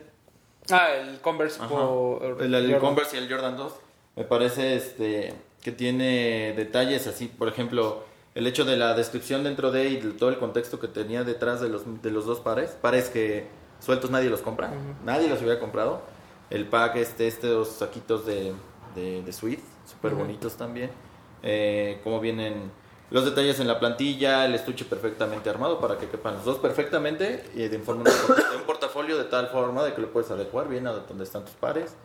[0.69, 2.79] Ah, el Converse el, el Jordan.
[2.79, 3.73] Converse y el Jordan 2.
[4.15, 8.03] Me parece este que tiene detalles así, por ejemplo,
[8.35, 11.59] el hecho de la descripción dentro de y de todo el contexto que tenía detrás
[11.59, 13.47] de los, de los dos pares, pares que
[13.79, 14.71] sueltos nadie los compra,
[15.03, 16.01] nadie los hubiera comprado.
[16.51, 18.53] El pack, este, estos saquitos de,
[18.93, 20.91] de, de Swift, súper bonitos también.
[21.45, 22.71] Eh, cómo vienen
[23.11, 27.45] los detalles en la plantilla, el estuche perfectamente armado para que quepan los dos perfectamente
[27.53, 30.87] y de, forma, de un portafolio de tal forma de que lo puedes adecuar bien
[30.87, 31.95] a donde están tus pares.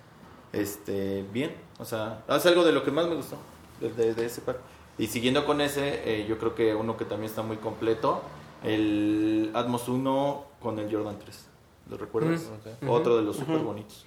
[0.52, 3.36] Este, bien, o sea, es algo de lo que más me gustó
[3.80, 4.58] de, de- de ese par.
[4.98, 8.20] Y siguiendo con ese, eh, yo creo que uno que también está muy completo,
[8.62, 11.46] el Atmos 1 con el Jordan 3.
[11.88, 12.42] ¿Lo recuerdas?
[12.86, 14.04] Otro de los súper bonitos.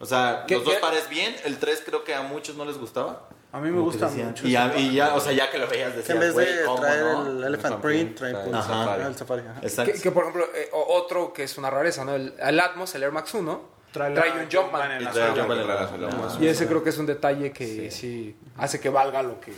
[0.00, 0.80] O sea, ¿Qué- los dos qué?
[0.80, 3.28] pares bien, el 3 creo que a muchos no les gustaba.
[3.50, 4.46] A mí me gusta mucho.
[4.46, 4.78] Y, par.
[4.78, 7.26] y ya, o sea, ya que lo veías, decías, en vez de ¿cómo traer no?
[7.26, 8.62] el Elephant Print, trae trae el Safari.
[8.84, 9.02] Safari.
[9.02, 9.60] Ah, el Safari, ajá.
[9.62, 9.92] Exacto.
[9.92, 12.14] Que, que, por ejemplo, eh, o- otro que es una rareza, ¿no?
[12.14, 14.92] El, el Atmos, el Air Max 1, Trae trae, la un Jumpman.
[14.92, 16.36] en la suela.
[16.40, 19.52] Y ese creo que es un detalle que sí, hace que valga lo que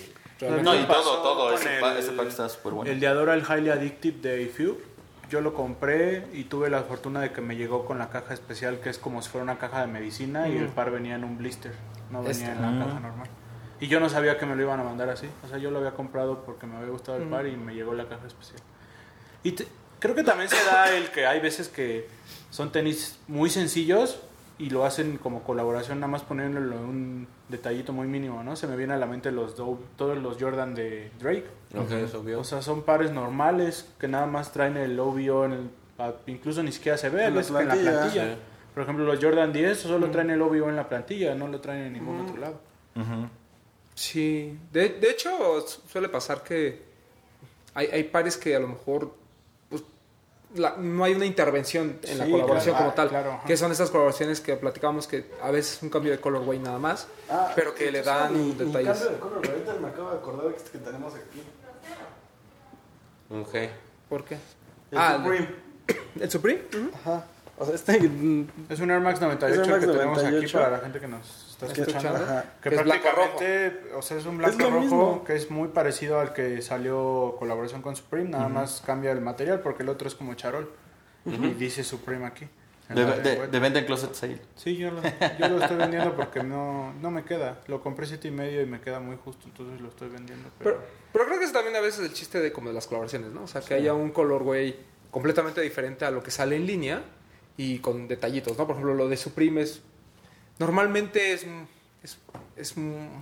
[0.62, 1.52] No, y todo, todo.
[1.54, 2.90] Ese, pa- ese pack está súper bueno.
[2.92, 4.78] El de Adora, el Highly Addictive de Few.
[5.28, 8.78] Yo lo compré y tuve la fortuna de que me llegó con la caja especial,
[8.80, 11.38] que es como si fuera una caja de medicina y el par venía en un
[11.38, 11.72] blister,
[12.10, 12.50] no venía Este.
[12.52, 12.78] en la Mm.
[12.84, 13.28] caja normal.
[13.80, 15.26] Y yo no sabía que me lo iban a mandar así.
[15.44, 17.94] O sea, yo lo había comprado porque me había gustado el par y me llegó
[17.94, 18.60] la caja especial.
[19.42, 19.66] Y te-
[19.98, 22.06] creo que también se da el que hay veces que
[22.50, 24.20] son tenis muy sencillos
[24.58, 28.54] y lo hacen como colaboración, nada más poniéndole un detallito muy mínimo, ¿no?
[28.56, 31.46] Se me viene a la mente los Dove- todos los Jordan de Drake.
[31.74, 32.40] Ok, es obvio.
[32.40, 35.70] O sea, son pares normales que nada más traen el OVO en el...
[35.96, 38.10] pa- Incluso ni siquiera se ve, En la en plantilla.
[38.10, 38.20] Sí.
[38.74, 41.84] Por ejemplo, los Jordan 10 solo traen el OVO en la plantilla, no lo traen
[41.86, 42.60] en ningún otro lado.
[42.96, 43.28] Ujú.
[44.00, 46.80] Sí, de, de hecho su- suele pasar que
[47.74, 49.12] hay, hay pares que a lo mejor
[49.68, 49.82] pues,
[50.54, 53.46] la- no hay una intervención en la colaboración claro, como tal, claro, ajá.
[53.46, 56.78] que son estas colaboraciones que platicamos que a veces es un cambio de colorway nada
[56.78, 58.88] más, Ah, pero que le dan mi detalles.
[58.98, 61.42] cambio de color, ahorita me acabo de acordar que, que tenemos aquí.
[63.30, 63.54] Ok.
[64.08, 64.36] ¿Por qué?
[64.90, 65.48] El Ah, Supreme.
[66.18, 66.62] ¿El Supreme?
[66.94, 67.26] Ajá.
[67.62, 68.00] O sea, este...
[68.00, 70.58] mm, Es un Air Max 98 Es un Air Max que tenemos aquí 98.
[70.58, 72.24] para la gente que nos está escuchando.
[72.24, 72.44] Ajá.
[72.62, 75.24] Que Que es blanco prácticamente, o sea, es un blanco rojo mismo.
[75.24, 79.60] que es muy parecido al que salió colaboración con Supreme, nada más cambia el material
[79.60, 80.70] porque el otro es como charol.
[81.26, 82.48] Y dice Supreme aquí.
[82.88, 83.50] De, de- web.
[83.50, 84.40] de venta en Closet Sale.
[84.56, 85.00] Sí, yo lo,
[85.38, 87.60] yo lo estoy vendiendo porque no, no me queda.
[87.68, 90.48] Lo compré siete y medio y me queda muy justo, entonces lo estoy vendiendo.
[90.58, 92.88] Pero, Pero, pero creo que es también a veces el chiste de como de las
[92.88, 93.42] colaboraciones, ¿no?
[93.44, 94.74] O sea, que haya un color, güey,
[95.12, 97.02] completamente diferente a lo que sale en línea
[97.60, 98.66] y con detallitos, ¿no?
[98.66, 99.80] Por ejemplo, lo de Supreme es...
[100.58, 101.44] Normalmente es...
[102.02, 102.16] es,
[102.56, 102.74] es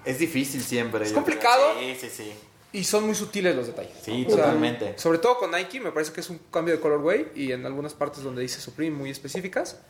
[0.04, 1.04] Es difícil siempre.
[1.04, 1.74] Es complicado.
[1.76, 1.94] creo.
[1.96, 2.32] Sí, sí, sí.
[2.72, 3.96] y son muy sutiles los detalles.
[4.00, 4.96] Sí, O sea, totalmente.
[4.96, 7.94] sobre todo con Nike, me parece que es un cambio de colorway y en algunas
[7.94, 9.80] partes donde dice Supreme muy específicas.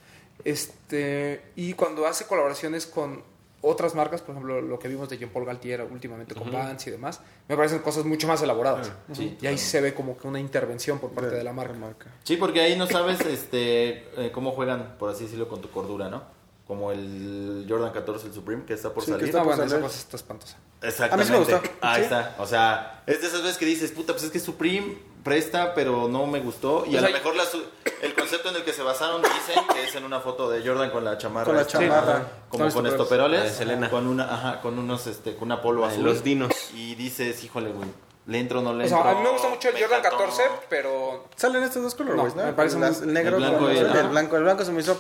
[0.45, 3.23] Este, y cuando hace colaboraciones con
[3.61, 6.91] otras marcas, por ejemplo, lo que vimos de Jean Paul Galtier últimamente con Vans y
[6.91, 8.93] demás, me parecen cosas mucho más elaboradas.
[9.13, 12.11] Sí, y ahí se ve como que una intervención por parte de la marca.
[12.23, 16.09] Sí, porque ahí no sabes este eh, cómo juegan, por así decirlo, con tu cordura,
[16.09, 16.38] ¿no?
[16.69, 19.27] Como el Jordan 14, el Supreme, que está por Sí, que salir.
[19.29, 19.87] está No, por bueno, esa salir.
[19.87, 20.57] cosa está espantosa.
[20.83, 21.15] Exactamente.
[21.15, 21.71] A mí sí me gustó.
[21.81, 22.03] Ahí Sí.
[22.03, 22.35] está.
[22.39, 26.09] O sea, es de esas veces que dices, puta, pues es que Supreme presta, pero
[26.09, 26.85] no me gustó.
[26.87, 27.65] Y O a lo mejor la su-
[28.03, 30.91] el concepto en el que se basaron dicen que es en una foto de Jordan
[30.91, 31.47] con la chamarra.
[31.47, 32.27] Con la chamarra.
[32.51, 33.51] Como Con con estoperoles.
[33.53, 33.89] Selena.
[33.89, 36.05] Con una, ajá, con unos, este, con una polo azul.
[36.05, 36.53] los dinos.
[36.75, 37.89] Y dices, híjole, güey,
[38.27, 39.03] ¿le entro o no le O entro?
[39.03, 40.19] sea, a mí me gusta mucho el Jordan encantó.
[40.19, 42.47] 14, pero Salen estos dos colores, No, ¿no?
[42.47, 44.37] me parece muy- el negro el blanco con y el, el- el blanco.
[44.37, 44.99] El blanco se me hizo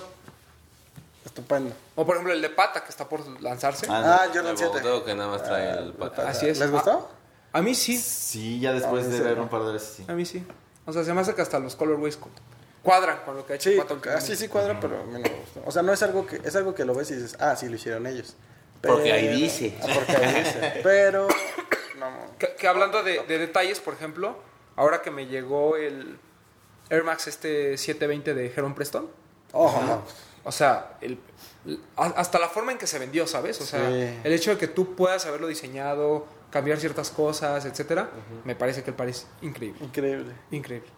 [1.29, 1.74] estupendo.
[1.95, 3.87] o por ejemplo el de Pata que está por lanzarse.
[3.89, 4.72] Ah, El Jordan 7.
[4.72, 6.29] boteo que nada más trae el pata.
[6.29, 6.59] Así es.
[6.59, 7.09] ¿Les gustó?
[7.53, 9.22] A mí sí, Sí, ya después Ah, de sí.
[9.22, 10.05] ver un par de veces, sí.
[10.09, 10.45] a mí sí.
[10.87, 12.29] O sea, se me hace que hasta los colorways cu-
[12.83, 13.99] cuadran con lo que ha hecho Sí, Pato.
[14.14, 15.62] así sí cuadra, pero a mí no me gustó.
[15.64, 17.68] O sea, no es algo que es algo que lo ves y dices, ah, sí
[17.68, 18.35] lo hicieron ellos.
[18.83, 19.76] Porque ahí dice.
[19.83, 20.81] Ah, porque ahí dice.
[20.83, 21.26] Pero
[21.99, 22.09] no.
[22.39, 24.37] Que, que hablando de, de detalles, por ejemplo,
[24.76, 26.18] ahora que me llegó el
[26.91, 29.11] Air Max este 720 de Heron Preston,
[29.53, 30.03] Ojo, no.
[30.49, 31.18] O sea, el,
[31.96, 33.61] hasta la forma en que se vendió, ¿sabes?
[33.61, 34.20] O sea, Sí.
[34.24, 38.09] el hecho de que tú puedas haberlo diseñado, cambiar ciertas cosas, etcétera,
[38.44, 39.78] me parece que el par es increíble.
[39.84, 40.32] Increíble.
[40.51, 40.88] Increíble.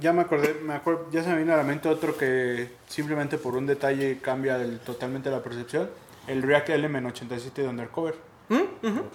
[0.00, 3.38] ya me acordé, me acuerdo, ya se me vino a la mente otro que simplemente
[3.38, 5.88] por un detalle cambia el- totalmente la percepción.
[6.26, 8.14] El React Element 87 de Undercover.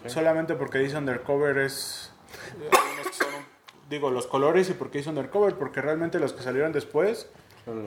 [0.08, 2.12] Solamente porque dice Undercover es...
[2.62, 2.70] eh,
[3.90, 7.28] digo, los colores y porque dice Undercover, porque realmente los que salieron después...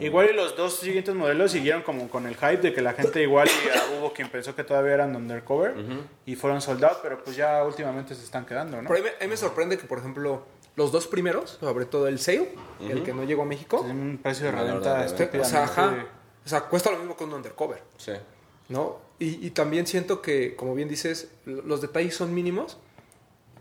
[0.01, 3.23] Igual y los dos siguientes modelos siguieron como con el hype de que la gente
[3.23, 5.75] igual y, hubo quien pensó que todavía eran undercover
[6.25, 8.89] y fueron soldados, pero pues ya últimamente se están quedando, ¿no?
[8.89, 10.45] Pero ahí me, ahí me sorprende que, por ejemplo,
[10.77, 14.19] los dos primeros, sobre todo el Sale, el que no llegó a México, Tienen un
[14.19, 16.07] precio de reventa este, o sea, ajá,
[16.45, 17.83] o sea, cuesta lo mismo que un undercover.
[17.99, 18.13] Sí.
[18.69, 18.99] ¿no?
[19.19, 22.79] Y, y también siento que, como bien dices, los detalles son mínimos,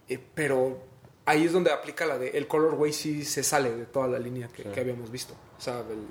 [0.09, 0.79] eh, pero
[1.25, 4.47] ahí es donde aplica la de el colorway sí se sale de toda la línea
[4.49, 5.33] que, que habíamos visto.
[5.57, 6.07] O sea, el-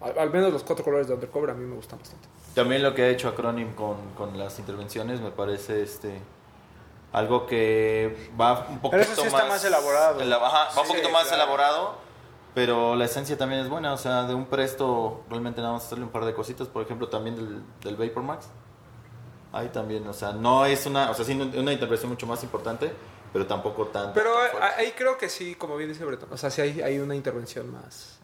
[0.00, 2.26] al, al menos los cuatro colores de Undercover a mí me gustan bastante.
[2.54, 6.20] También lo que ha hecho Acronym con, con las intervenciones me parece este
[7.12, 10.20] algo que va un poquito Pero eso sí está más elaborado.
[10.20, 11.42] ela- ajá, va un Sí, poquito más claro.
[11.42, 11.94] elaborado,
[12.54, 13.92] pero la esencia también es buena.
[13.92, 16.68] O sea, de un presto realmente nada más hacerle un par de cositas.
[16.68, 18.46] Por ejemplo, también del, del Vapor Max.
[19.52, 22.90] Ahí también, o sea, no es una, o sea, sí una intervención mucho más importante,
[23.32, 24.12] pero tampoco tan.
[24.12, 26.80] Pero tan eh, ahí creo que sí, como bien dice Breton, o sea, sí hay,
[26.82, 28.18] hay una intervención más,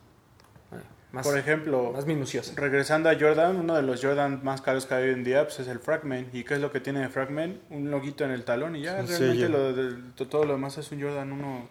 [0.73, 0.77] eh,
[1.13, 2.53] más, Por ejemplo, más minuciosa.
[2.57, 5.61] regresando a Jordan, uno de los Jordan más caros que hay hoy en día pues,
[5.61, 6.35] es el Fragment.
[6.35, 7.63] ¿Y qué es lo que tiene de Fragment?
[7.71, 10.91] Un loguito en el talón y ya, realmente lo de- to- todo lo demás es
[10.93, 11.69] un Jordan 1.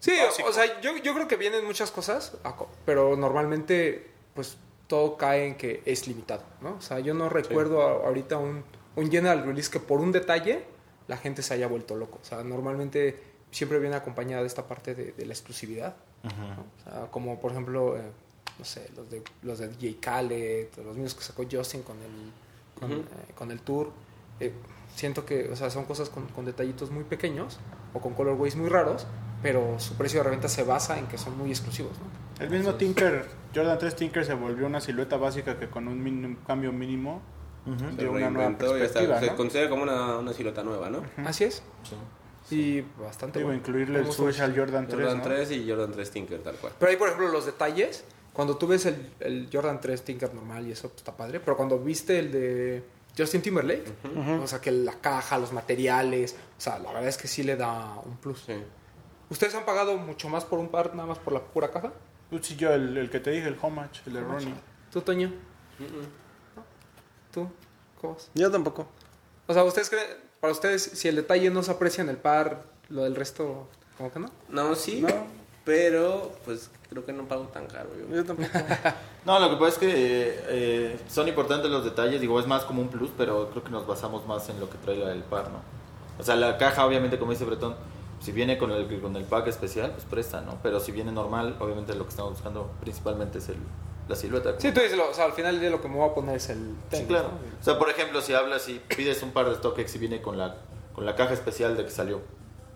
[0.00, 0.48] Sí, básico.
[0.48, 2.36] o sea, yo, yo creo que vienen muchas cosas,
[2.84, 6.74] pero normalmente, pues, todo cae en que es limitado, ¿no?
[6.74, 8.64] O sea, yo no recuerdo ahorita un,
[8.96, 10.66] un general release que por un detalle
[11.08, 12.18] la gente se haya vuelto loco.
[12.22, 16.30] O sea, normalmente siempre viene acompañada de esta parte de, de la exclusividad, ¿no?
[16.30, 18.10] O sea, como por ejemplo, eh,
[18.58, 22.32] no sé, los de, los de DJ Khaled, los mismos que sacó Justin con el,
[22.78, 23.92] con, eh, con el tour.
[24.40, 24.52] Eh,
[24.94, 27.58] siento que, o sea, son cosas con, con detallitos muy pequeños
[27.92, 29.06] o con colorways muy raros,
[29.42, 32.24] pero su precio de reventa se basa en que son muy exclusivos, ¿no?
[32.42, 36.72] El mismo Tinker, Jordan 3 Tinker se volvió una silueta básica que con un cambio
[36.72, 37.22] mínimo
[37.64, 39.20] Se dio una nueva y está- perspectiva.
[39.20, 39.36] se ¿no?
[39.36, 41.02] considera como una, una silueta nueva, ¿no?
[41.24, 41.62] Así es.
[42.50, 43.60] Y bastante Digo, bueno.
[43.60, 45.24] incluirle el switch al Jordan 3, Jordan ¿no?
[45.24, 46.74] 3 y Jordan 3 Tinker, tal cual.
[46.78, 48.04] Pero ahí, por ejemplo, los detalles,
[48.34, 51.56] cuando tú ves el, el Jordan 3 Tinker normal y eso pues, está padre, pero
[51.56, 52.84] cuando viste el de
[53.16, 53.90] Justin Timberlake,
[54.42, 57.56] o sea, que la caja, los materiales, o sea, la verdad es que sí le
[57.56, 58.42] da un plus.
[58.46, 58.52] Sí.
[59.30, 61.92] ¿Ustedes han pagado mucho más por un par, nada más por la pura caja?
[62.28, 64.54] Tú sí, yo, el, el que te dije, el Homage, el de Ronnie.
[64.92, 65.32] ¿Tú, Toño?
[67.34, 67.48] ¿Tú?
[68.00, 68.30] ¿Cómo vas?
[68.34, 68.86] Yo tampoco.
[69.48, 70.06] O sea, ¿ustedes creen,
[70.40, 73.68] para ustedes, si el detalle no se aprecia en el par, lo del resto,
[73.98, 74.30] como que no?
[74.48, 75.00] No, sí.
[75.02, 75.08] No.
[75.64, 77.88] Pero, pues, creo que no pago tan caro.
[77.98, 78.14] Yo.
[78.14, 78.48] Yo tampoco.
[79.24, 79.88] No, lo que pasa es que
[80.48, 83.86] eh, son importantes los detalles, digo, es más como un plus, pero creo que nos
[83.86, 85.60] basamos más en lo que trae la- el par, ¿no?
[86.18, 87.74] O sea, la caja, obviamente, como dice Bretón,
[88.20, 90.58] si viene con el, con el pack especial, pues presta, ¿no?
[90.62, 93.56] Pero si viene normal, obviamente lo que estamos buscando principalmente es el,
[94.08, 94.54] la silueta.
[94.58, 96.48] Sí, tú dices, o sea, al final de lo que me voy a poner es
[96.50, 97.28] el Sí, tenis, claro.
[97.28, 97.58] ¿no?
[97.60, 100.36] O sea, por ejemplo, si hablas y pides un par de StockX y viene con
[100.38, 100.56] la,
[100.94, 102.20] con la caja especial de que salió,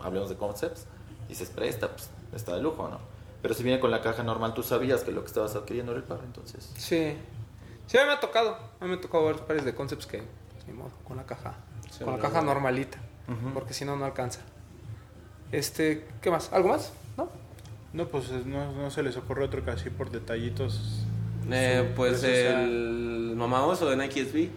[0.01, 0.87] hablemos de concepts,
[1.29, 2.99] dices presta, pues está de lujo, ¿no?
[3.43, 6.01] Pero si viene con la caja normal, tú sabías que lo que estabas adquiriendo era
[6.01, 6.73] el par, entonces.
[6.77, 7.17] Sí.
[7.87, 8.57] Sí, a mí me ha tocado.
[8.81, 10.23] A mí me ha tocado varios pares de concepts que,
[10.53, 11.55] pues, ni modo, con la caja.
[11.91, 12.47] Sí, con la caja no.
[12.53, 12.99] normalita.
[13.55, 14.41] Porque si no, no alcanza.
[15.53, 16.53] Este, ¿qué más?
[16.53, 16.93] ¿Algo más?
[17.17, 17.29] ¿No?
[17.93, 21.05] No, pues no, no se les ocurre otro que así por detallitos.
[21.51, 24.49] Eh, su pues el mamá oso de Nike SB,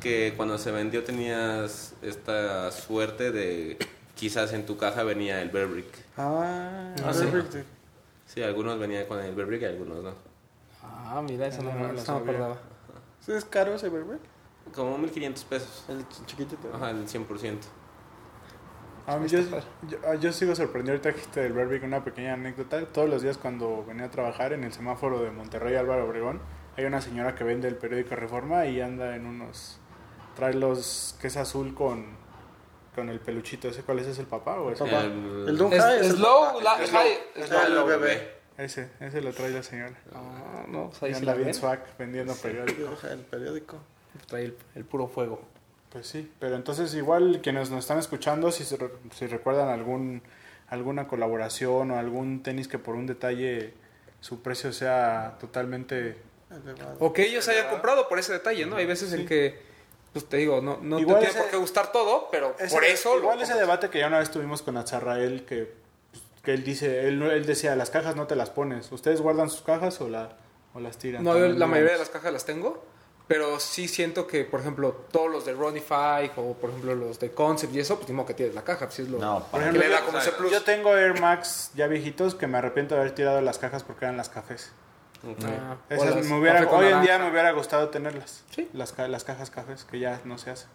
[0.00, 3.78] que cuando se vendió tenías esta suerte de
[4.14, 5.86] quizás en tu caja venía el Bear Brick.
[6.16, 7.26] Ah, Ah, sí.
[7.26, 7.58] perfecto.
[8.26, 10.14] Sí, algunos venían con el Bear Brick y algunos no.
[10.82, 12.58] Ah, mira, eso no, No, me- no me acordaba.
[13.24, 14.16] ¿Sí es caro ese bebé?
[14.74, 15.84] Como 1500 pesos.
[15.88, 16.70] El ch- chiquitito.
[16.74, 17.58] Ajá, el 100%.
[19.18, 19.40] Mí yo,
[19.88, 22.84] yo, ah, yo sigo sorprendido ahorita que dijiste del Berbic, una pequeña anécdota.
[22.86, 26.40] Todos los días cuando venía a trabajar en el semáforo de Monterrey Álvaro Obregón,
[26.76, 29.78] hay una señora que vende el periódico Reforma y anda en unos...
[30.36, 31.16] Trae los...
[31.20, 32.06] que es azul con,
[32.94, 33.68] con el peluchito.
[33.68, 34.06] ¿Ese cuál es?
[34.06, 35.02] ¿Es el papá o es Papá.
[35.02, 36.62] El- El Dunhai Es, es es el low, papá.
[36.62, 37.44] la, Es high, low.
[37.44, 37.90] es low.
[37.90, 38.34] el bebé.
[38.56, 39.94] Ese, ese lo trae la señora.
[40.14, 42.88] Ah, no, pues ahí Y sí anda la bien swag vendiendo periódico.
[43.10, 43.76] El periódico.
[44.28, 45.42] Trae el, el puro fuego.
[45.94, 48.76] Pues sí, pero entonces igual quienes nos están escuchando, si, se
[49.16, 50.22] si recuerdan algún
[50.68, 53.72] alguna colaboración o algún tenis que por un detalle
[54.20, 56.16] su precio sea totalmente...
[56.50, 56.96] Elevado.
[56.98, 58.76] O que ellos hayan comprado por ese detalle, ¿no?
[58.76, 59.60] Hay veces en que,
[60.12, 62.74] pues te digo, no, no te Igual tiene ese- por qué gustar todo, pero Ese-
[62.74, 63.16] por eso...
[63.18, 65.72] Igual ese debate que ya una vez tuvimos con Azarrael, que,
[66.42, 68.90] que él dice, él, él decía, las cajas no te las pones.
[68.90, 70.30] ¿Ustedes guardan sus cajas o, la,
[70.72, 71.22] o las tiran?
[71.22, 72.84] No, la mayoría de las cajas las tengo,
[73.26, 77.30] pero sí siento que, por ejemplo, todos los de Ronify o, por ejemplo, los de
[77.32, 79.68] Concept y eso, pues mismo que tienes la caja, pues es lo No, Por que
[79.68, 80.52] ejemplo, le da como ese plus.
[80.52, 84.04] Yo tengo Air Max ya viejitos que me arrepiento de haber tirado las cajas porque
[84.04, 84.72] eran las cafés.
[85.26, 85.42] Ok.
[85.46, 88.44] Ah, Esas las me hubiera, hoy en día me hubiera gustado tenerlas.
[88.54, 88.68] Sí.
[88.74, 90.68] Las, las cajas cafés que ya no se hacen.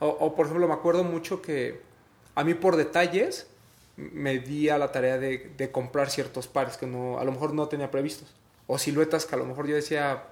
[0.00, 1.82] O, o, por ejemplo, me acuerdo mucho que
[2.34, 3.46] a mí por detalles
[3.96, 7.54] me di a la tarea de, de comprar ciertos pares que no, a lo mejor
[7.54, 8.34] no tenía previstos.
[8.66, 10.24] O siluetas que a lo mejor yo decía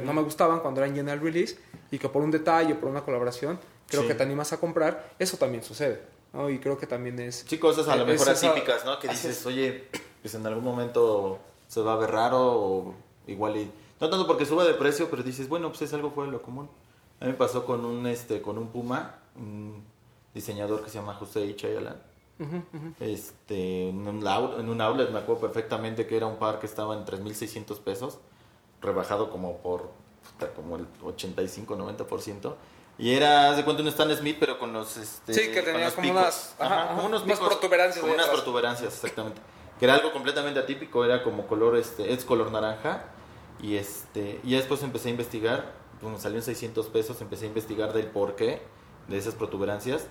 [0.00, 1.56] que no me gustaban cuando eran general release
[1.90, 4.08] y que por un detalle, por una colaboración, creo Sí.
[4.08, 5.12] que te animas a comprar.
[5.18, 6.00] Eso también sucede.
[6.32, 6.50] ¿no?
[6.50, 7.44] Y creo que también es...
[7.46, 8.98] Sí, cosas a lo Es mejor esa- atípicas, ¿no?
[8.98, 9.46] Que dices, es.
[9.46, 9.84] oye,
[10.20, 11.38] pues en algún momento
[11.68, 12.94] se va a ver raro o
[13.28, 13.70] igual y...
[14.00, 16.42] No tanto porque suba de precio, pero dices, bueno, pues es algo fuera de lo
[16.42, 16.68] común.
[17.20, 19.84] A mí me pasó con un, este, con un Puma, un
[20.34, 21.96] diseñador que se llama José Chayalan.
[23.00, 26.94] Este, en un, en un outlet me acuerdo perfectamente que era un par que estaba
[26.94, 28.18] en 3.600 pesos,
[28.84, 29.90] rebajado como por
[30.56, 32.54] como el 85-90%.
[32.96, 34.96] Y era, de cuenta, un Stan Smith, pero con los...
[34.96, 36.20] Este, Sí, que tenía como picos.
[36.20, 39.40] unas- ajá, como unos unas picos, protuberancias como unas protuberancias, exactamente.
[39.78, 43.04] Que era algo completamente atípico, era como color, este, es color naranja.
[43.60, 47.48] Y este, y después empecé a investigar, pues me salió en 600 pesos, empecé a
[47.48, 48.62] investigar del porqué
[49.08, 50.06] de esas protuberancias.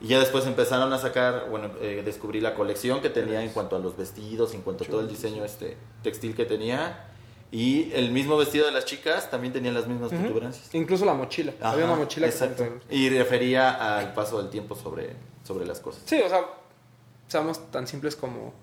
[0.00, 3.76] Y ya después empezaron a sacar, bueno, eh, descubrí la colección que tenía en cuanto
[3.76, 7.08] a los vestidos, en cuanto a todo el diseño este textil que tenía.
[7.52, 10.20] Y el mismo vestido de las chicas también tenía las mismas Ujú.
[10.22, 10.74] protuberancias.
[10.74, 11.52] Incluso la mochila.
[11.60, 12.64] Ajá, Había una mochila que exacto.
[12.64, 16.02] también- Y refería al paso del tiempo sobre, sobre las cosas.
[16.06, 16.46] Sí, o sea,
[17.28, 18.54] seamos tan simples como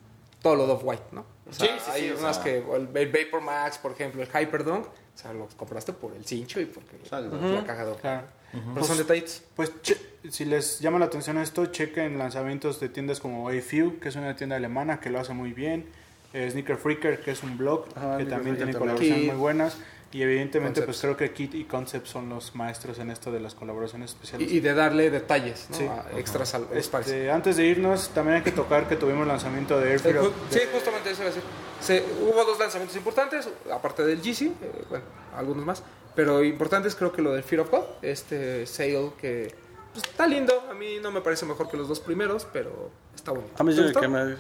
[0.41, 1.23] todo lo de Off-White, ¿no?
[1.49, 3.91] O sea, Sí, sí, hay sí, o unas sea- que, el, el Vapor Max, por
[3.91, 7.35] ejemplo, el Hyperdunk, o sea, los compraste por el cincho y porque Saldo.
[7.51, 8.27] la caja de Claro.
[8.73, 9.43] Pero son detallitos.
[9.55, 9.97] Pues che-
[10.31, 14.35] si les llama la atención esto, chequen lanzamientos de tiendas como A-Few, que es una
[14.35, 15.91] tienda alemana que lo hace muy bien.
[16.33, 19.27] Eh, Sneaker Freaker, que es un blog Ajá, que también tiene colaboraciones Kit.
[19.31, 19.77] muy buenas.
[20.11, 20.85] Y evidentemente, Concepts.
[20.87, 24.51] pues creo que Kit y Concept son los maestros en esto de las colaboraciones especiales.
[24.51, 25.77] Y, y de darle detalles, ¿no?
[25.77, 25.85] Sí.
[25.85, 27.07] A extras a los pares.
[27.07, 30.19] Este, antes de irnos, también hay que tocar que tuvimos lanzamiento de Air Eh,
[30.49, 31.43] Sí, justamente eso iba a decir.
[31.79, 34.51] Se- hubo dos lanzamientos importantes, aparte del GC, eh,
[34.89, 35.05] bueno,
[35.37, 35.83] algunos más,
[36.15, 39.53] pero importantes creo que lo del Fear of God, este sale que
[39.93, 43.31] pues, está lindo, a mí no me parece mejor que los dos primeros, pero está
[43.31, 43.53] bonito.
[43.59, 43.73] A mí.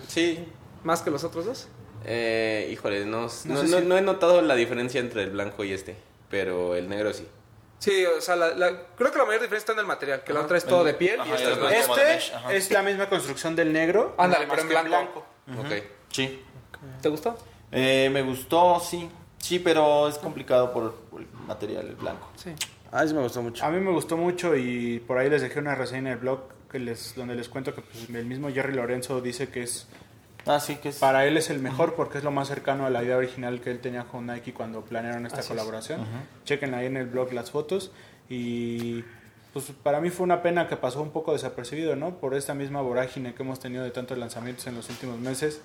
[0.07, 0.47] Sí.
[0.83, 1.67] ¿Más que los otros dos?
[2.05, 5.63] Eh, híjole, no, no, sé no- si- no he notado la diferencia entre el blanco
[5.63, 5.95] y este,
[6.29, 7.27] pero el negro sí.
[7.79, 10.33] Sí, o sea, la- la- creo que la mayor diferencia está en el material, que
[10.33, 11.53] la otra es todo de piel y Ajá, esta y es el
[11.87, 12.53] como de mesh, Este ajá.
[12.53, 14.15] es la misma construcción del negro.
[14.17, 15.25] Ándale, pero en que blanco.
[15.57, 15.83] Ok.
[16.11, 16.41] Sí.
[17.01, 17.37] ¿Te gustó?
[17.71, 19.09] Eh, me gustó, sí.
[19.37, 22.29] Sí, pero es complicado por, por el material, el blanco.
[22.35, 22.53] Sí.
[22.91, 23.63] A mí sí me gustó mucho.
[23.63, 26.41] A mí me gustó mucho y por ahí les dejé una reseña en el blog
[26.69, 29.87] que les, donde les cuento que pues, el mismo Jerry Lorenzo dice que es
[30.45, 30.97] Ah, que es...
[30.97, 33.71] Para él es el mejor porque es lo más cercano a la idea original que
[33.71, 35.49] él tenía con Nike cuando planearon esta Así es.
[35.49, 36.05] colaboración.
[36.45, 37.91] Chequen ahí en el blog las fotos
[38.29, 39.03] y
[39.53, 42.15] pues para mí fue una pena que pasó un poco desapercibido, ¿no?
[42.15, 45.61] Por esta misma vorágine que hemos tenido de tantos lanzamientos en los últimos meses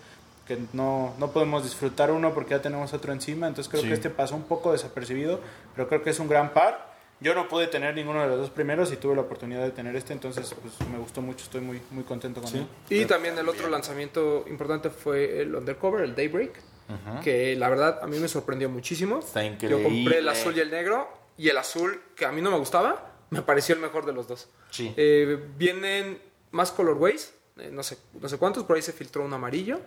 [0.46, 3.88] que no, no podemos disfrutar uno porque ya tenemos otro encima, entonces creo Sí.
[3.88, 5.40] que este pasó un poco desapercibido,
[5.74, 6.93] pero creo que es un gran par.
[7.20, 9.94] Yo no pude tener ninguno de los dos primeros y tuve la oportunidad de tener
[9.96, 12.66] este, entonces pues me gustó mucho, estoy muy, muy contento con él.
[12.90, 16.60] Y también el otro lanzamiento importante fue el Undercover, el Daybreak,
[17.22, 19.20] que la verdad a mí me sorprendió muchísimo.
[19.20, 19.82] Está Yo increíble.
[19.84, 21.08] compré el azul y el negro,
[21.38, 24.28] y el azul, que a mí no me gustaba, me pareció el mejor de los
[24.28, 24.48] dos.
[24.70, 24.92] Sí.
[24.96, 29.32] Eh, vienen más colorways, eh, no, sé, no sé cuántos, por ahí se filtró un
[29.32, 29.80] amarillo.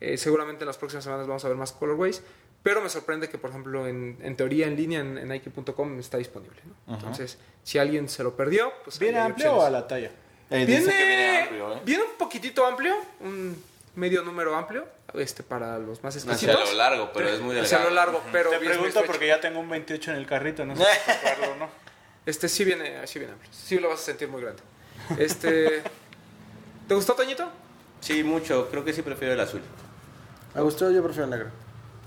[0.00, 2.22] Eh, seguramente en las próximas semanas vamos a ver más colorways.
[2.62, 6.18] Pero me sorprende que, por ejemplo, en, en teoría en línea en, en Nike.com está
[6.18, 6.60] disponible.
[6.86, 6.94] ¿no?
[6.94, 10.10] Entonces, si alguien se lo perdió, pues ¿Viene amplio o a la talla?
[10.50, 11.80] Eh, Viene, dice que viene amplio, ¿eh?
[11.84, 13.60] viene un poquitito amplio, un
[13.96, 16.70] medio número amplio, este para los más exquisitos.
[16.70, 17.84] lo largo, pero es muy delgado.
[17.84, 20.84] lo largo, pero Te pregunto porque ya tengo un 28 en el carrito, no sé
[20.84, 21.68] si comprarlo o no.
[22.26, 23.50] Este sí viene, sí viene amplio.
[23.52, 24.62] Sí lo vas a sentir muy grande.
[25.18, 25.82] Este,
[26.86, 27.50] ¿Te gustó, Toñito?
[28.00, 28.68] Sí, mucho.
[28.70, 29.60] Creo que sí prefiero el azul.
[30.54, 31.50] Me gustó, yo prefiero el negro.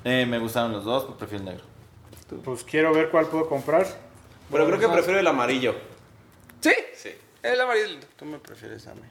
[0.05, 1.65] Eh, me gustaron los dos, pero prefiero el negro.
[2.43, 3.85] Pues quiero ver cuál puedo comprar.
[4.51, 5.75] Pero creo que prefiero el amarillo.
[6.61, 7.09] Sí, Sí.
[7.43, 8.07] el amarillo es lindo.
[8.15, 9.01] Tú me prefieres a mí.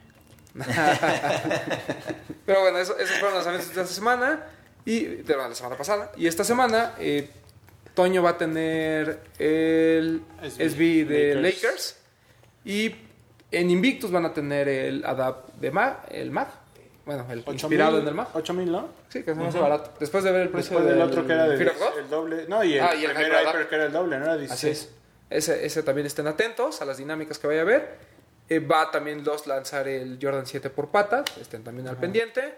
[2.45, 4.45] Pero bueno, eso- esos fueron los lanzamientos de esta semana
[4.85, 6.11] y de la semana pasada.
[6.15, 7.29] Y esta semana, eh,
[7.93, 11.63] Toño va a tener el SB SB de Lakers.
[11.63, 11.97] Lakers.
[12.65, 12.95] y
[13.51, 16.47] en Invictus van a tener el Adapt de Mag, el Mag.
[17.05, 18.29] Bueno, el inspirado en el Mag.
[18.33, 18.89] 8000, ¿no?
[19.09, 19.93] Sí, que es más barato.
[19.99, 21.55] Después de ver el precio Después del otro que era de
[21.99, 22.45] el doble.
[22.47, 24.25] No, y el, Ah, y el primer Hyper que era el doble, ¿no?
[24.25, 24.77] Era Así 16.
[24.77, 24.89] es.
[25.29, 27.97] Ese, ese también estén atentos a las dinámicas que vaya a haber.
[28.49, 31.25] Eh, va también los lanzar el Jordan 7 por patas.
[31.39, 32.55] Estén también al pendiente.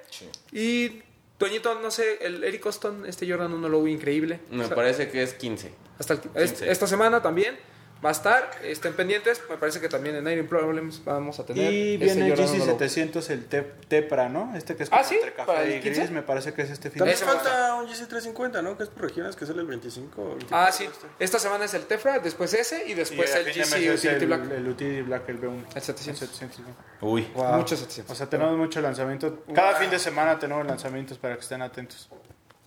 [0.51, 1.01] Y
[1.37, 4.39] Toñito, no sé, el Eric Austin, este Jordan 1 lo vi increíble.
[4.49, 5.71] Me O sea, parece que es 15.
[5.99, 6.71] hasta el- es- 15.
[6.71, 7.57] esta semana también
[8.03, 8.51] va a estar.
[8.63, 9.41] Estén pendientes.
[9.49, 11.71] Me parece que también en Iron Problems vamos a tener.
[11.73, 12.75] Y viene el Jordan GC 1 low.
[12.79, 14.55] 700, el Te- Tepra, ¿no?
[14.55, 15.15] Este que es Ah, ¿sí?
[15.15, 15.99] entre café ¿Para el y 15?
[15.99, 18.77] gris, me parece que es este fin de También falta un GC350, ¿no?
[18.77, 20.21] Que es por regiones, que sale el 25.
[20.21, 20.83] o el Ah, 24 sí.
[20.85, 21.07] este.
[21.23, 24.51] Esta semana es el Tefra, después ese y después el GC Utility el, Black.
[24.51, 25.65] el Utility Black, el B1.
[25.75, 26.19] El 700.
[26.29, 26.67] 700, ¿no?
[27.09, 27.23] Uy.
[27.35, 27.53] Wow.
[27.57, 28.17] Muchos O 700.
[28.17, 29.33] sea, tenemos muchos lanzamientos.
[29.53, 32.09] Cada fin de semana tenemos lanzamientos para que estén atentos.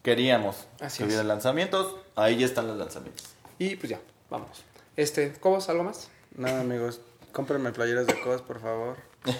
[0.02, 1.08] Queríamos Así que es.
[1.08, 1.96] hubiera lanzamientos.
[2.16, 3.24] Ahí ya están los lanzamientos.
[3.58, 4.00] Y pues ya,
[4.30, 4.64] vamos.
[4.96, 6.10] Este, ¿Cobos, algo más?
[6.36, 7.00] Nada, amigos.
[7.32, 8.96] Cómprenme playeras de COS, por favor.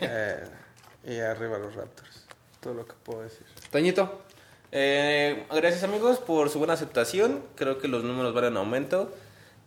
[0.00, 0.44] Eh,
[1.04, 2.26] y arriba los Raptors.
[2.60, 3.46] Todo lo que puedo decir.
[3.70, 4.22] Toñito.
[4.72, 7.42] Eh, gracias amigos por su buena aceptación.
[7.54, 9.12] Creo que los números van en aumento.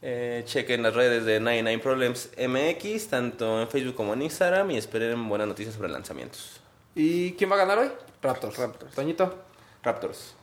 [0.02, 4.78] Eh, chequen las redes de 99 Problems MX, tanto en Facebook como en Instagram, y
[4.78, 6.62] esperen buenas noticias sobre lanzamientos.
[6.96, 7.92] ¿Y quién va a ganar hoy?
[8.22, 8.58] Raptors.
[8.58, 8.96] Raptors.
[8.96, 9.36] Toñito.
[9.84, 10.36] Raptors.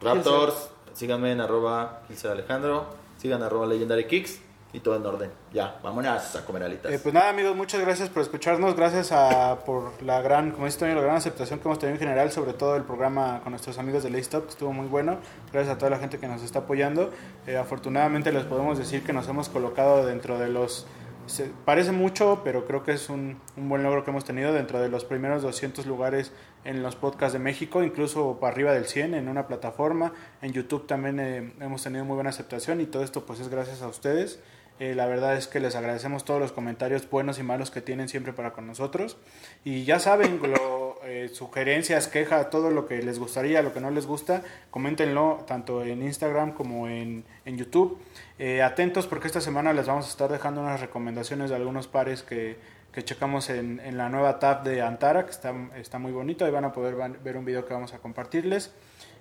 [0.00, 2.86] Raptors, síganme en arroba Alejandro,
[3.18, 4.40] sigan arroba Legendary Kicks
[4.72, 5.30] y todo en orden.
[5.52, 6.92] Ya, vámonos a comer alitas.
[6.92, 8.76] Eh, pues nada, amigos, muchas gracias por escucharnos.
[8.76, 12.00] Gracias a, por la gran, como dice Toño, la gran aceptación que hemos tenido en
[12.00, 15.18] general, sobre todo el programa con nuestros amigos de Stop, que estuvo muy bueno.
[15.52, 17.10] Gracias a toda la gente que nos está apoyando.
[17.46, 20.86] Eh, afortunadamente les podemos decir que nos hemos colocado dentro de los...
[21.28, 24.80] se- parece mucho, pero creo que es un, un buen logro que hemos tenido dentro
[24.80, 26.32] de los primeros 200 lugares
[26.64, 30.12] en los podcasts de México, incluso para arriba del 100 en una plataforma.
[30.42, 33.82] En YouTube también eh, hemos tenido muy buena aceptación y todo esto pues es gracias
[33.82, 34.40] a ustedes.
[34.80, 38.08] Eh, la verdad es que les agradecemos todos los comentarios buenos y malos que tienen
[38.08, 39.16] siempre para con nosotros.
[39.64, 43.90] Y ya saben, lo, eh, sugerencias, quejas, todo lo que les gustaría, lo que no
[43.90, 47.98] les gusta, coméntenlo tanto en Instagram como en, en YouTube.
[48.38, 52.22] Eh, atentos porque esta semana les vamos a estar dejando unas recomendaciones de algunos pares
[52.22, 52.58] que,
[52.92, 56.44] que checamos en, en la nueva tab de Antara, que está, está muy bonito.
[56.44, 56.94] Ahí van a poder
[57.24, 58.72] ver un video que vamos a compartirles.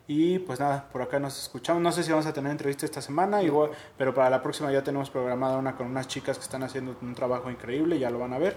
[0.09, 1.81] Y pues nada, por acá nos escuchamos.
[1.81, 4.81] No sé si vamos a tener entrevista esta semana, igual, pero para la próxima ya
[4.81, 8.33] tenemos programada una con unas chicas que están haciendo un trabajo increíble, ya lo van
[8.33, 8.55] a ver.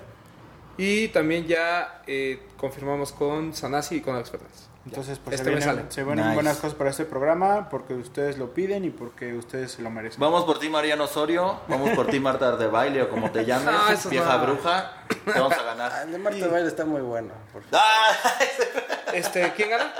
[0.82, 4.66] Y también ya eh, confirmamos con Sanasi y con Alex Fernández.
[4.86, 6.34] Entonces, pues Este se me vienen, se vienen Nice.
[6.34, 10.18] buenas cosas para este programa porque ustedes lo piden y porque ustedes se lo merecen.
[10.18, 11.60] Vamos por ti, Mariano Osorio.
[11.68, 14.42] Vamos por ti, Marta de baile o como te llames, Ah, vieja no.
[14.46, 14.92] bruja.
[15.26, 15.92] Te vamos a Ah, ganar.
[16.06, 17.34] el de Marta Baile está muy bueno.
[17.52, 17.78] por favor.
[17.84, 18.38] ¡Ah!
[19.12, 19.92] Este, ¿Quién gana?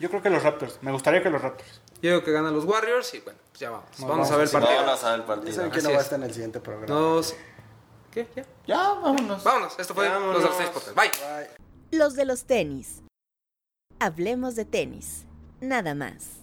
[0.00, 0.78] Yo creo que los Raptors.
[0.82, 1.80] Me gustaría que los Raptors.
[2.02, 3.86] Yo digo que ganan los Warriors y bueno, pues ya vamos.
[3.98, 4.74] Vamos, vamos a ver el partido.
[4.76, 5.70] Vámonos a ver el partido.
[5.70, 6.04] que Así no va a es.
[6.04, 6.86] estar en el siguiente programa.
[6.92, 7.34] Nos...
[8.26, 8.28] ¿Qué?
[8.34, 8.46] ¿Ya?
[8.66, 9.44] Ya, vámonos.
[9.44, 9.78] Vámonos.
[9.78, 10.42] Esto fue Vámonos.
[10.42, 10.96] los de los Podcast.
[10.96, 11.10] Bye.
[11.10, 11.98] Bye.
[11.98, 13.02] Los de los tenis.
[14.00, 15.24] Hablemos de tenis.
[15.60, 16.37] Nada más.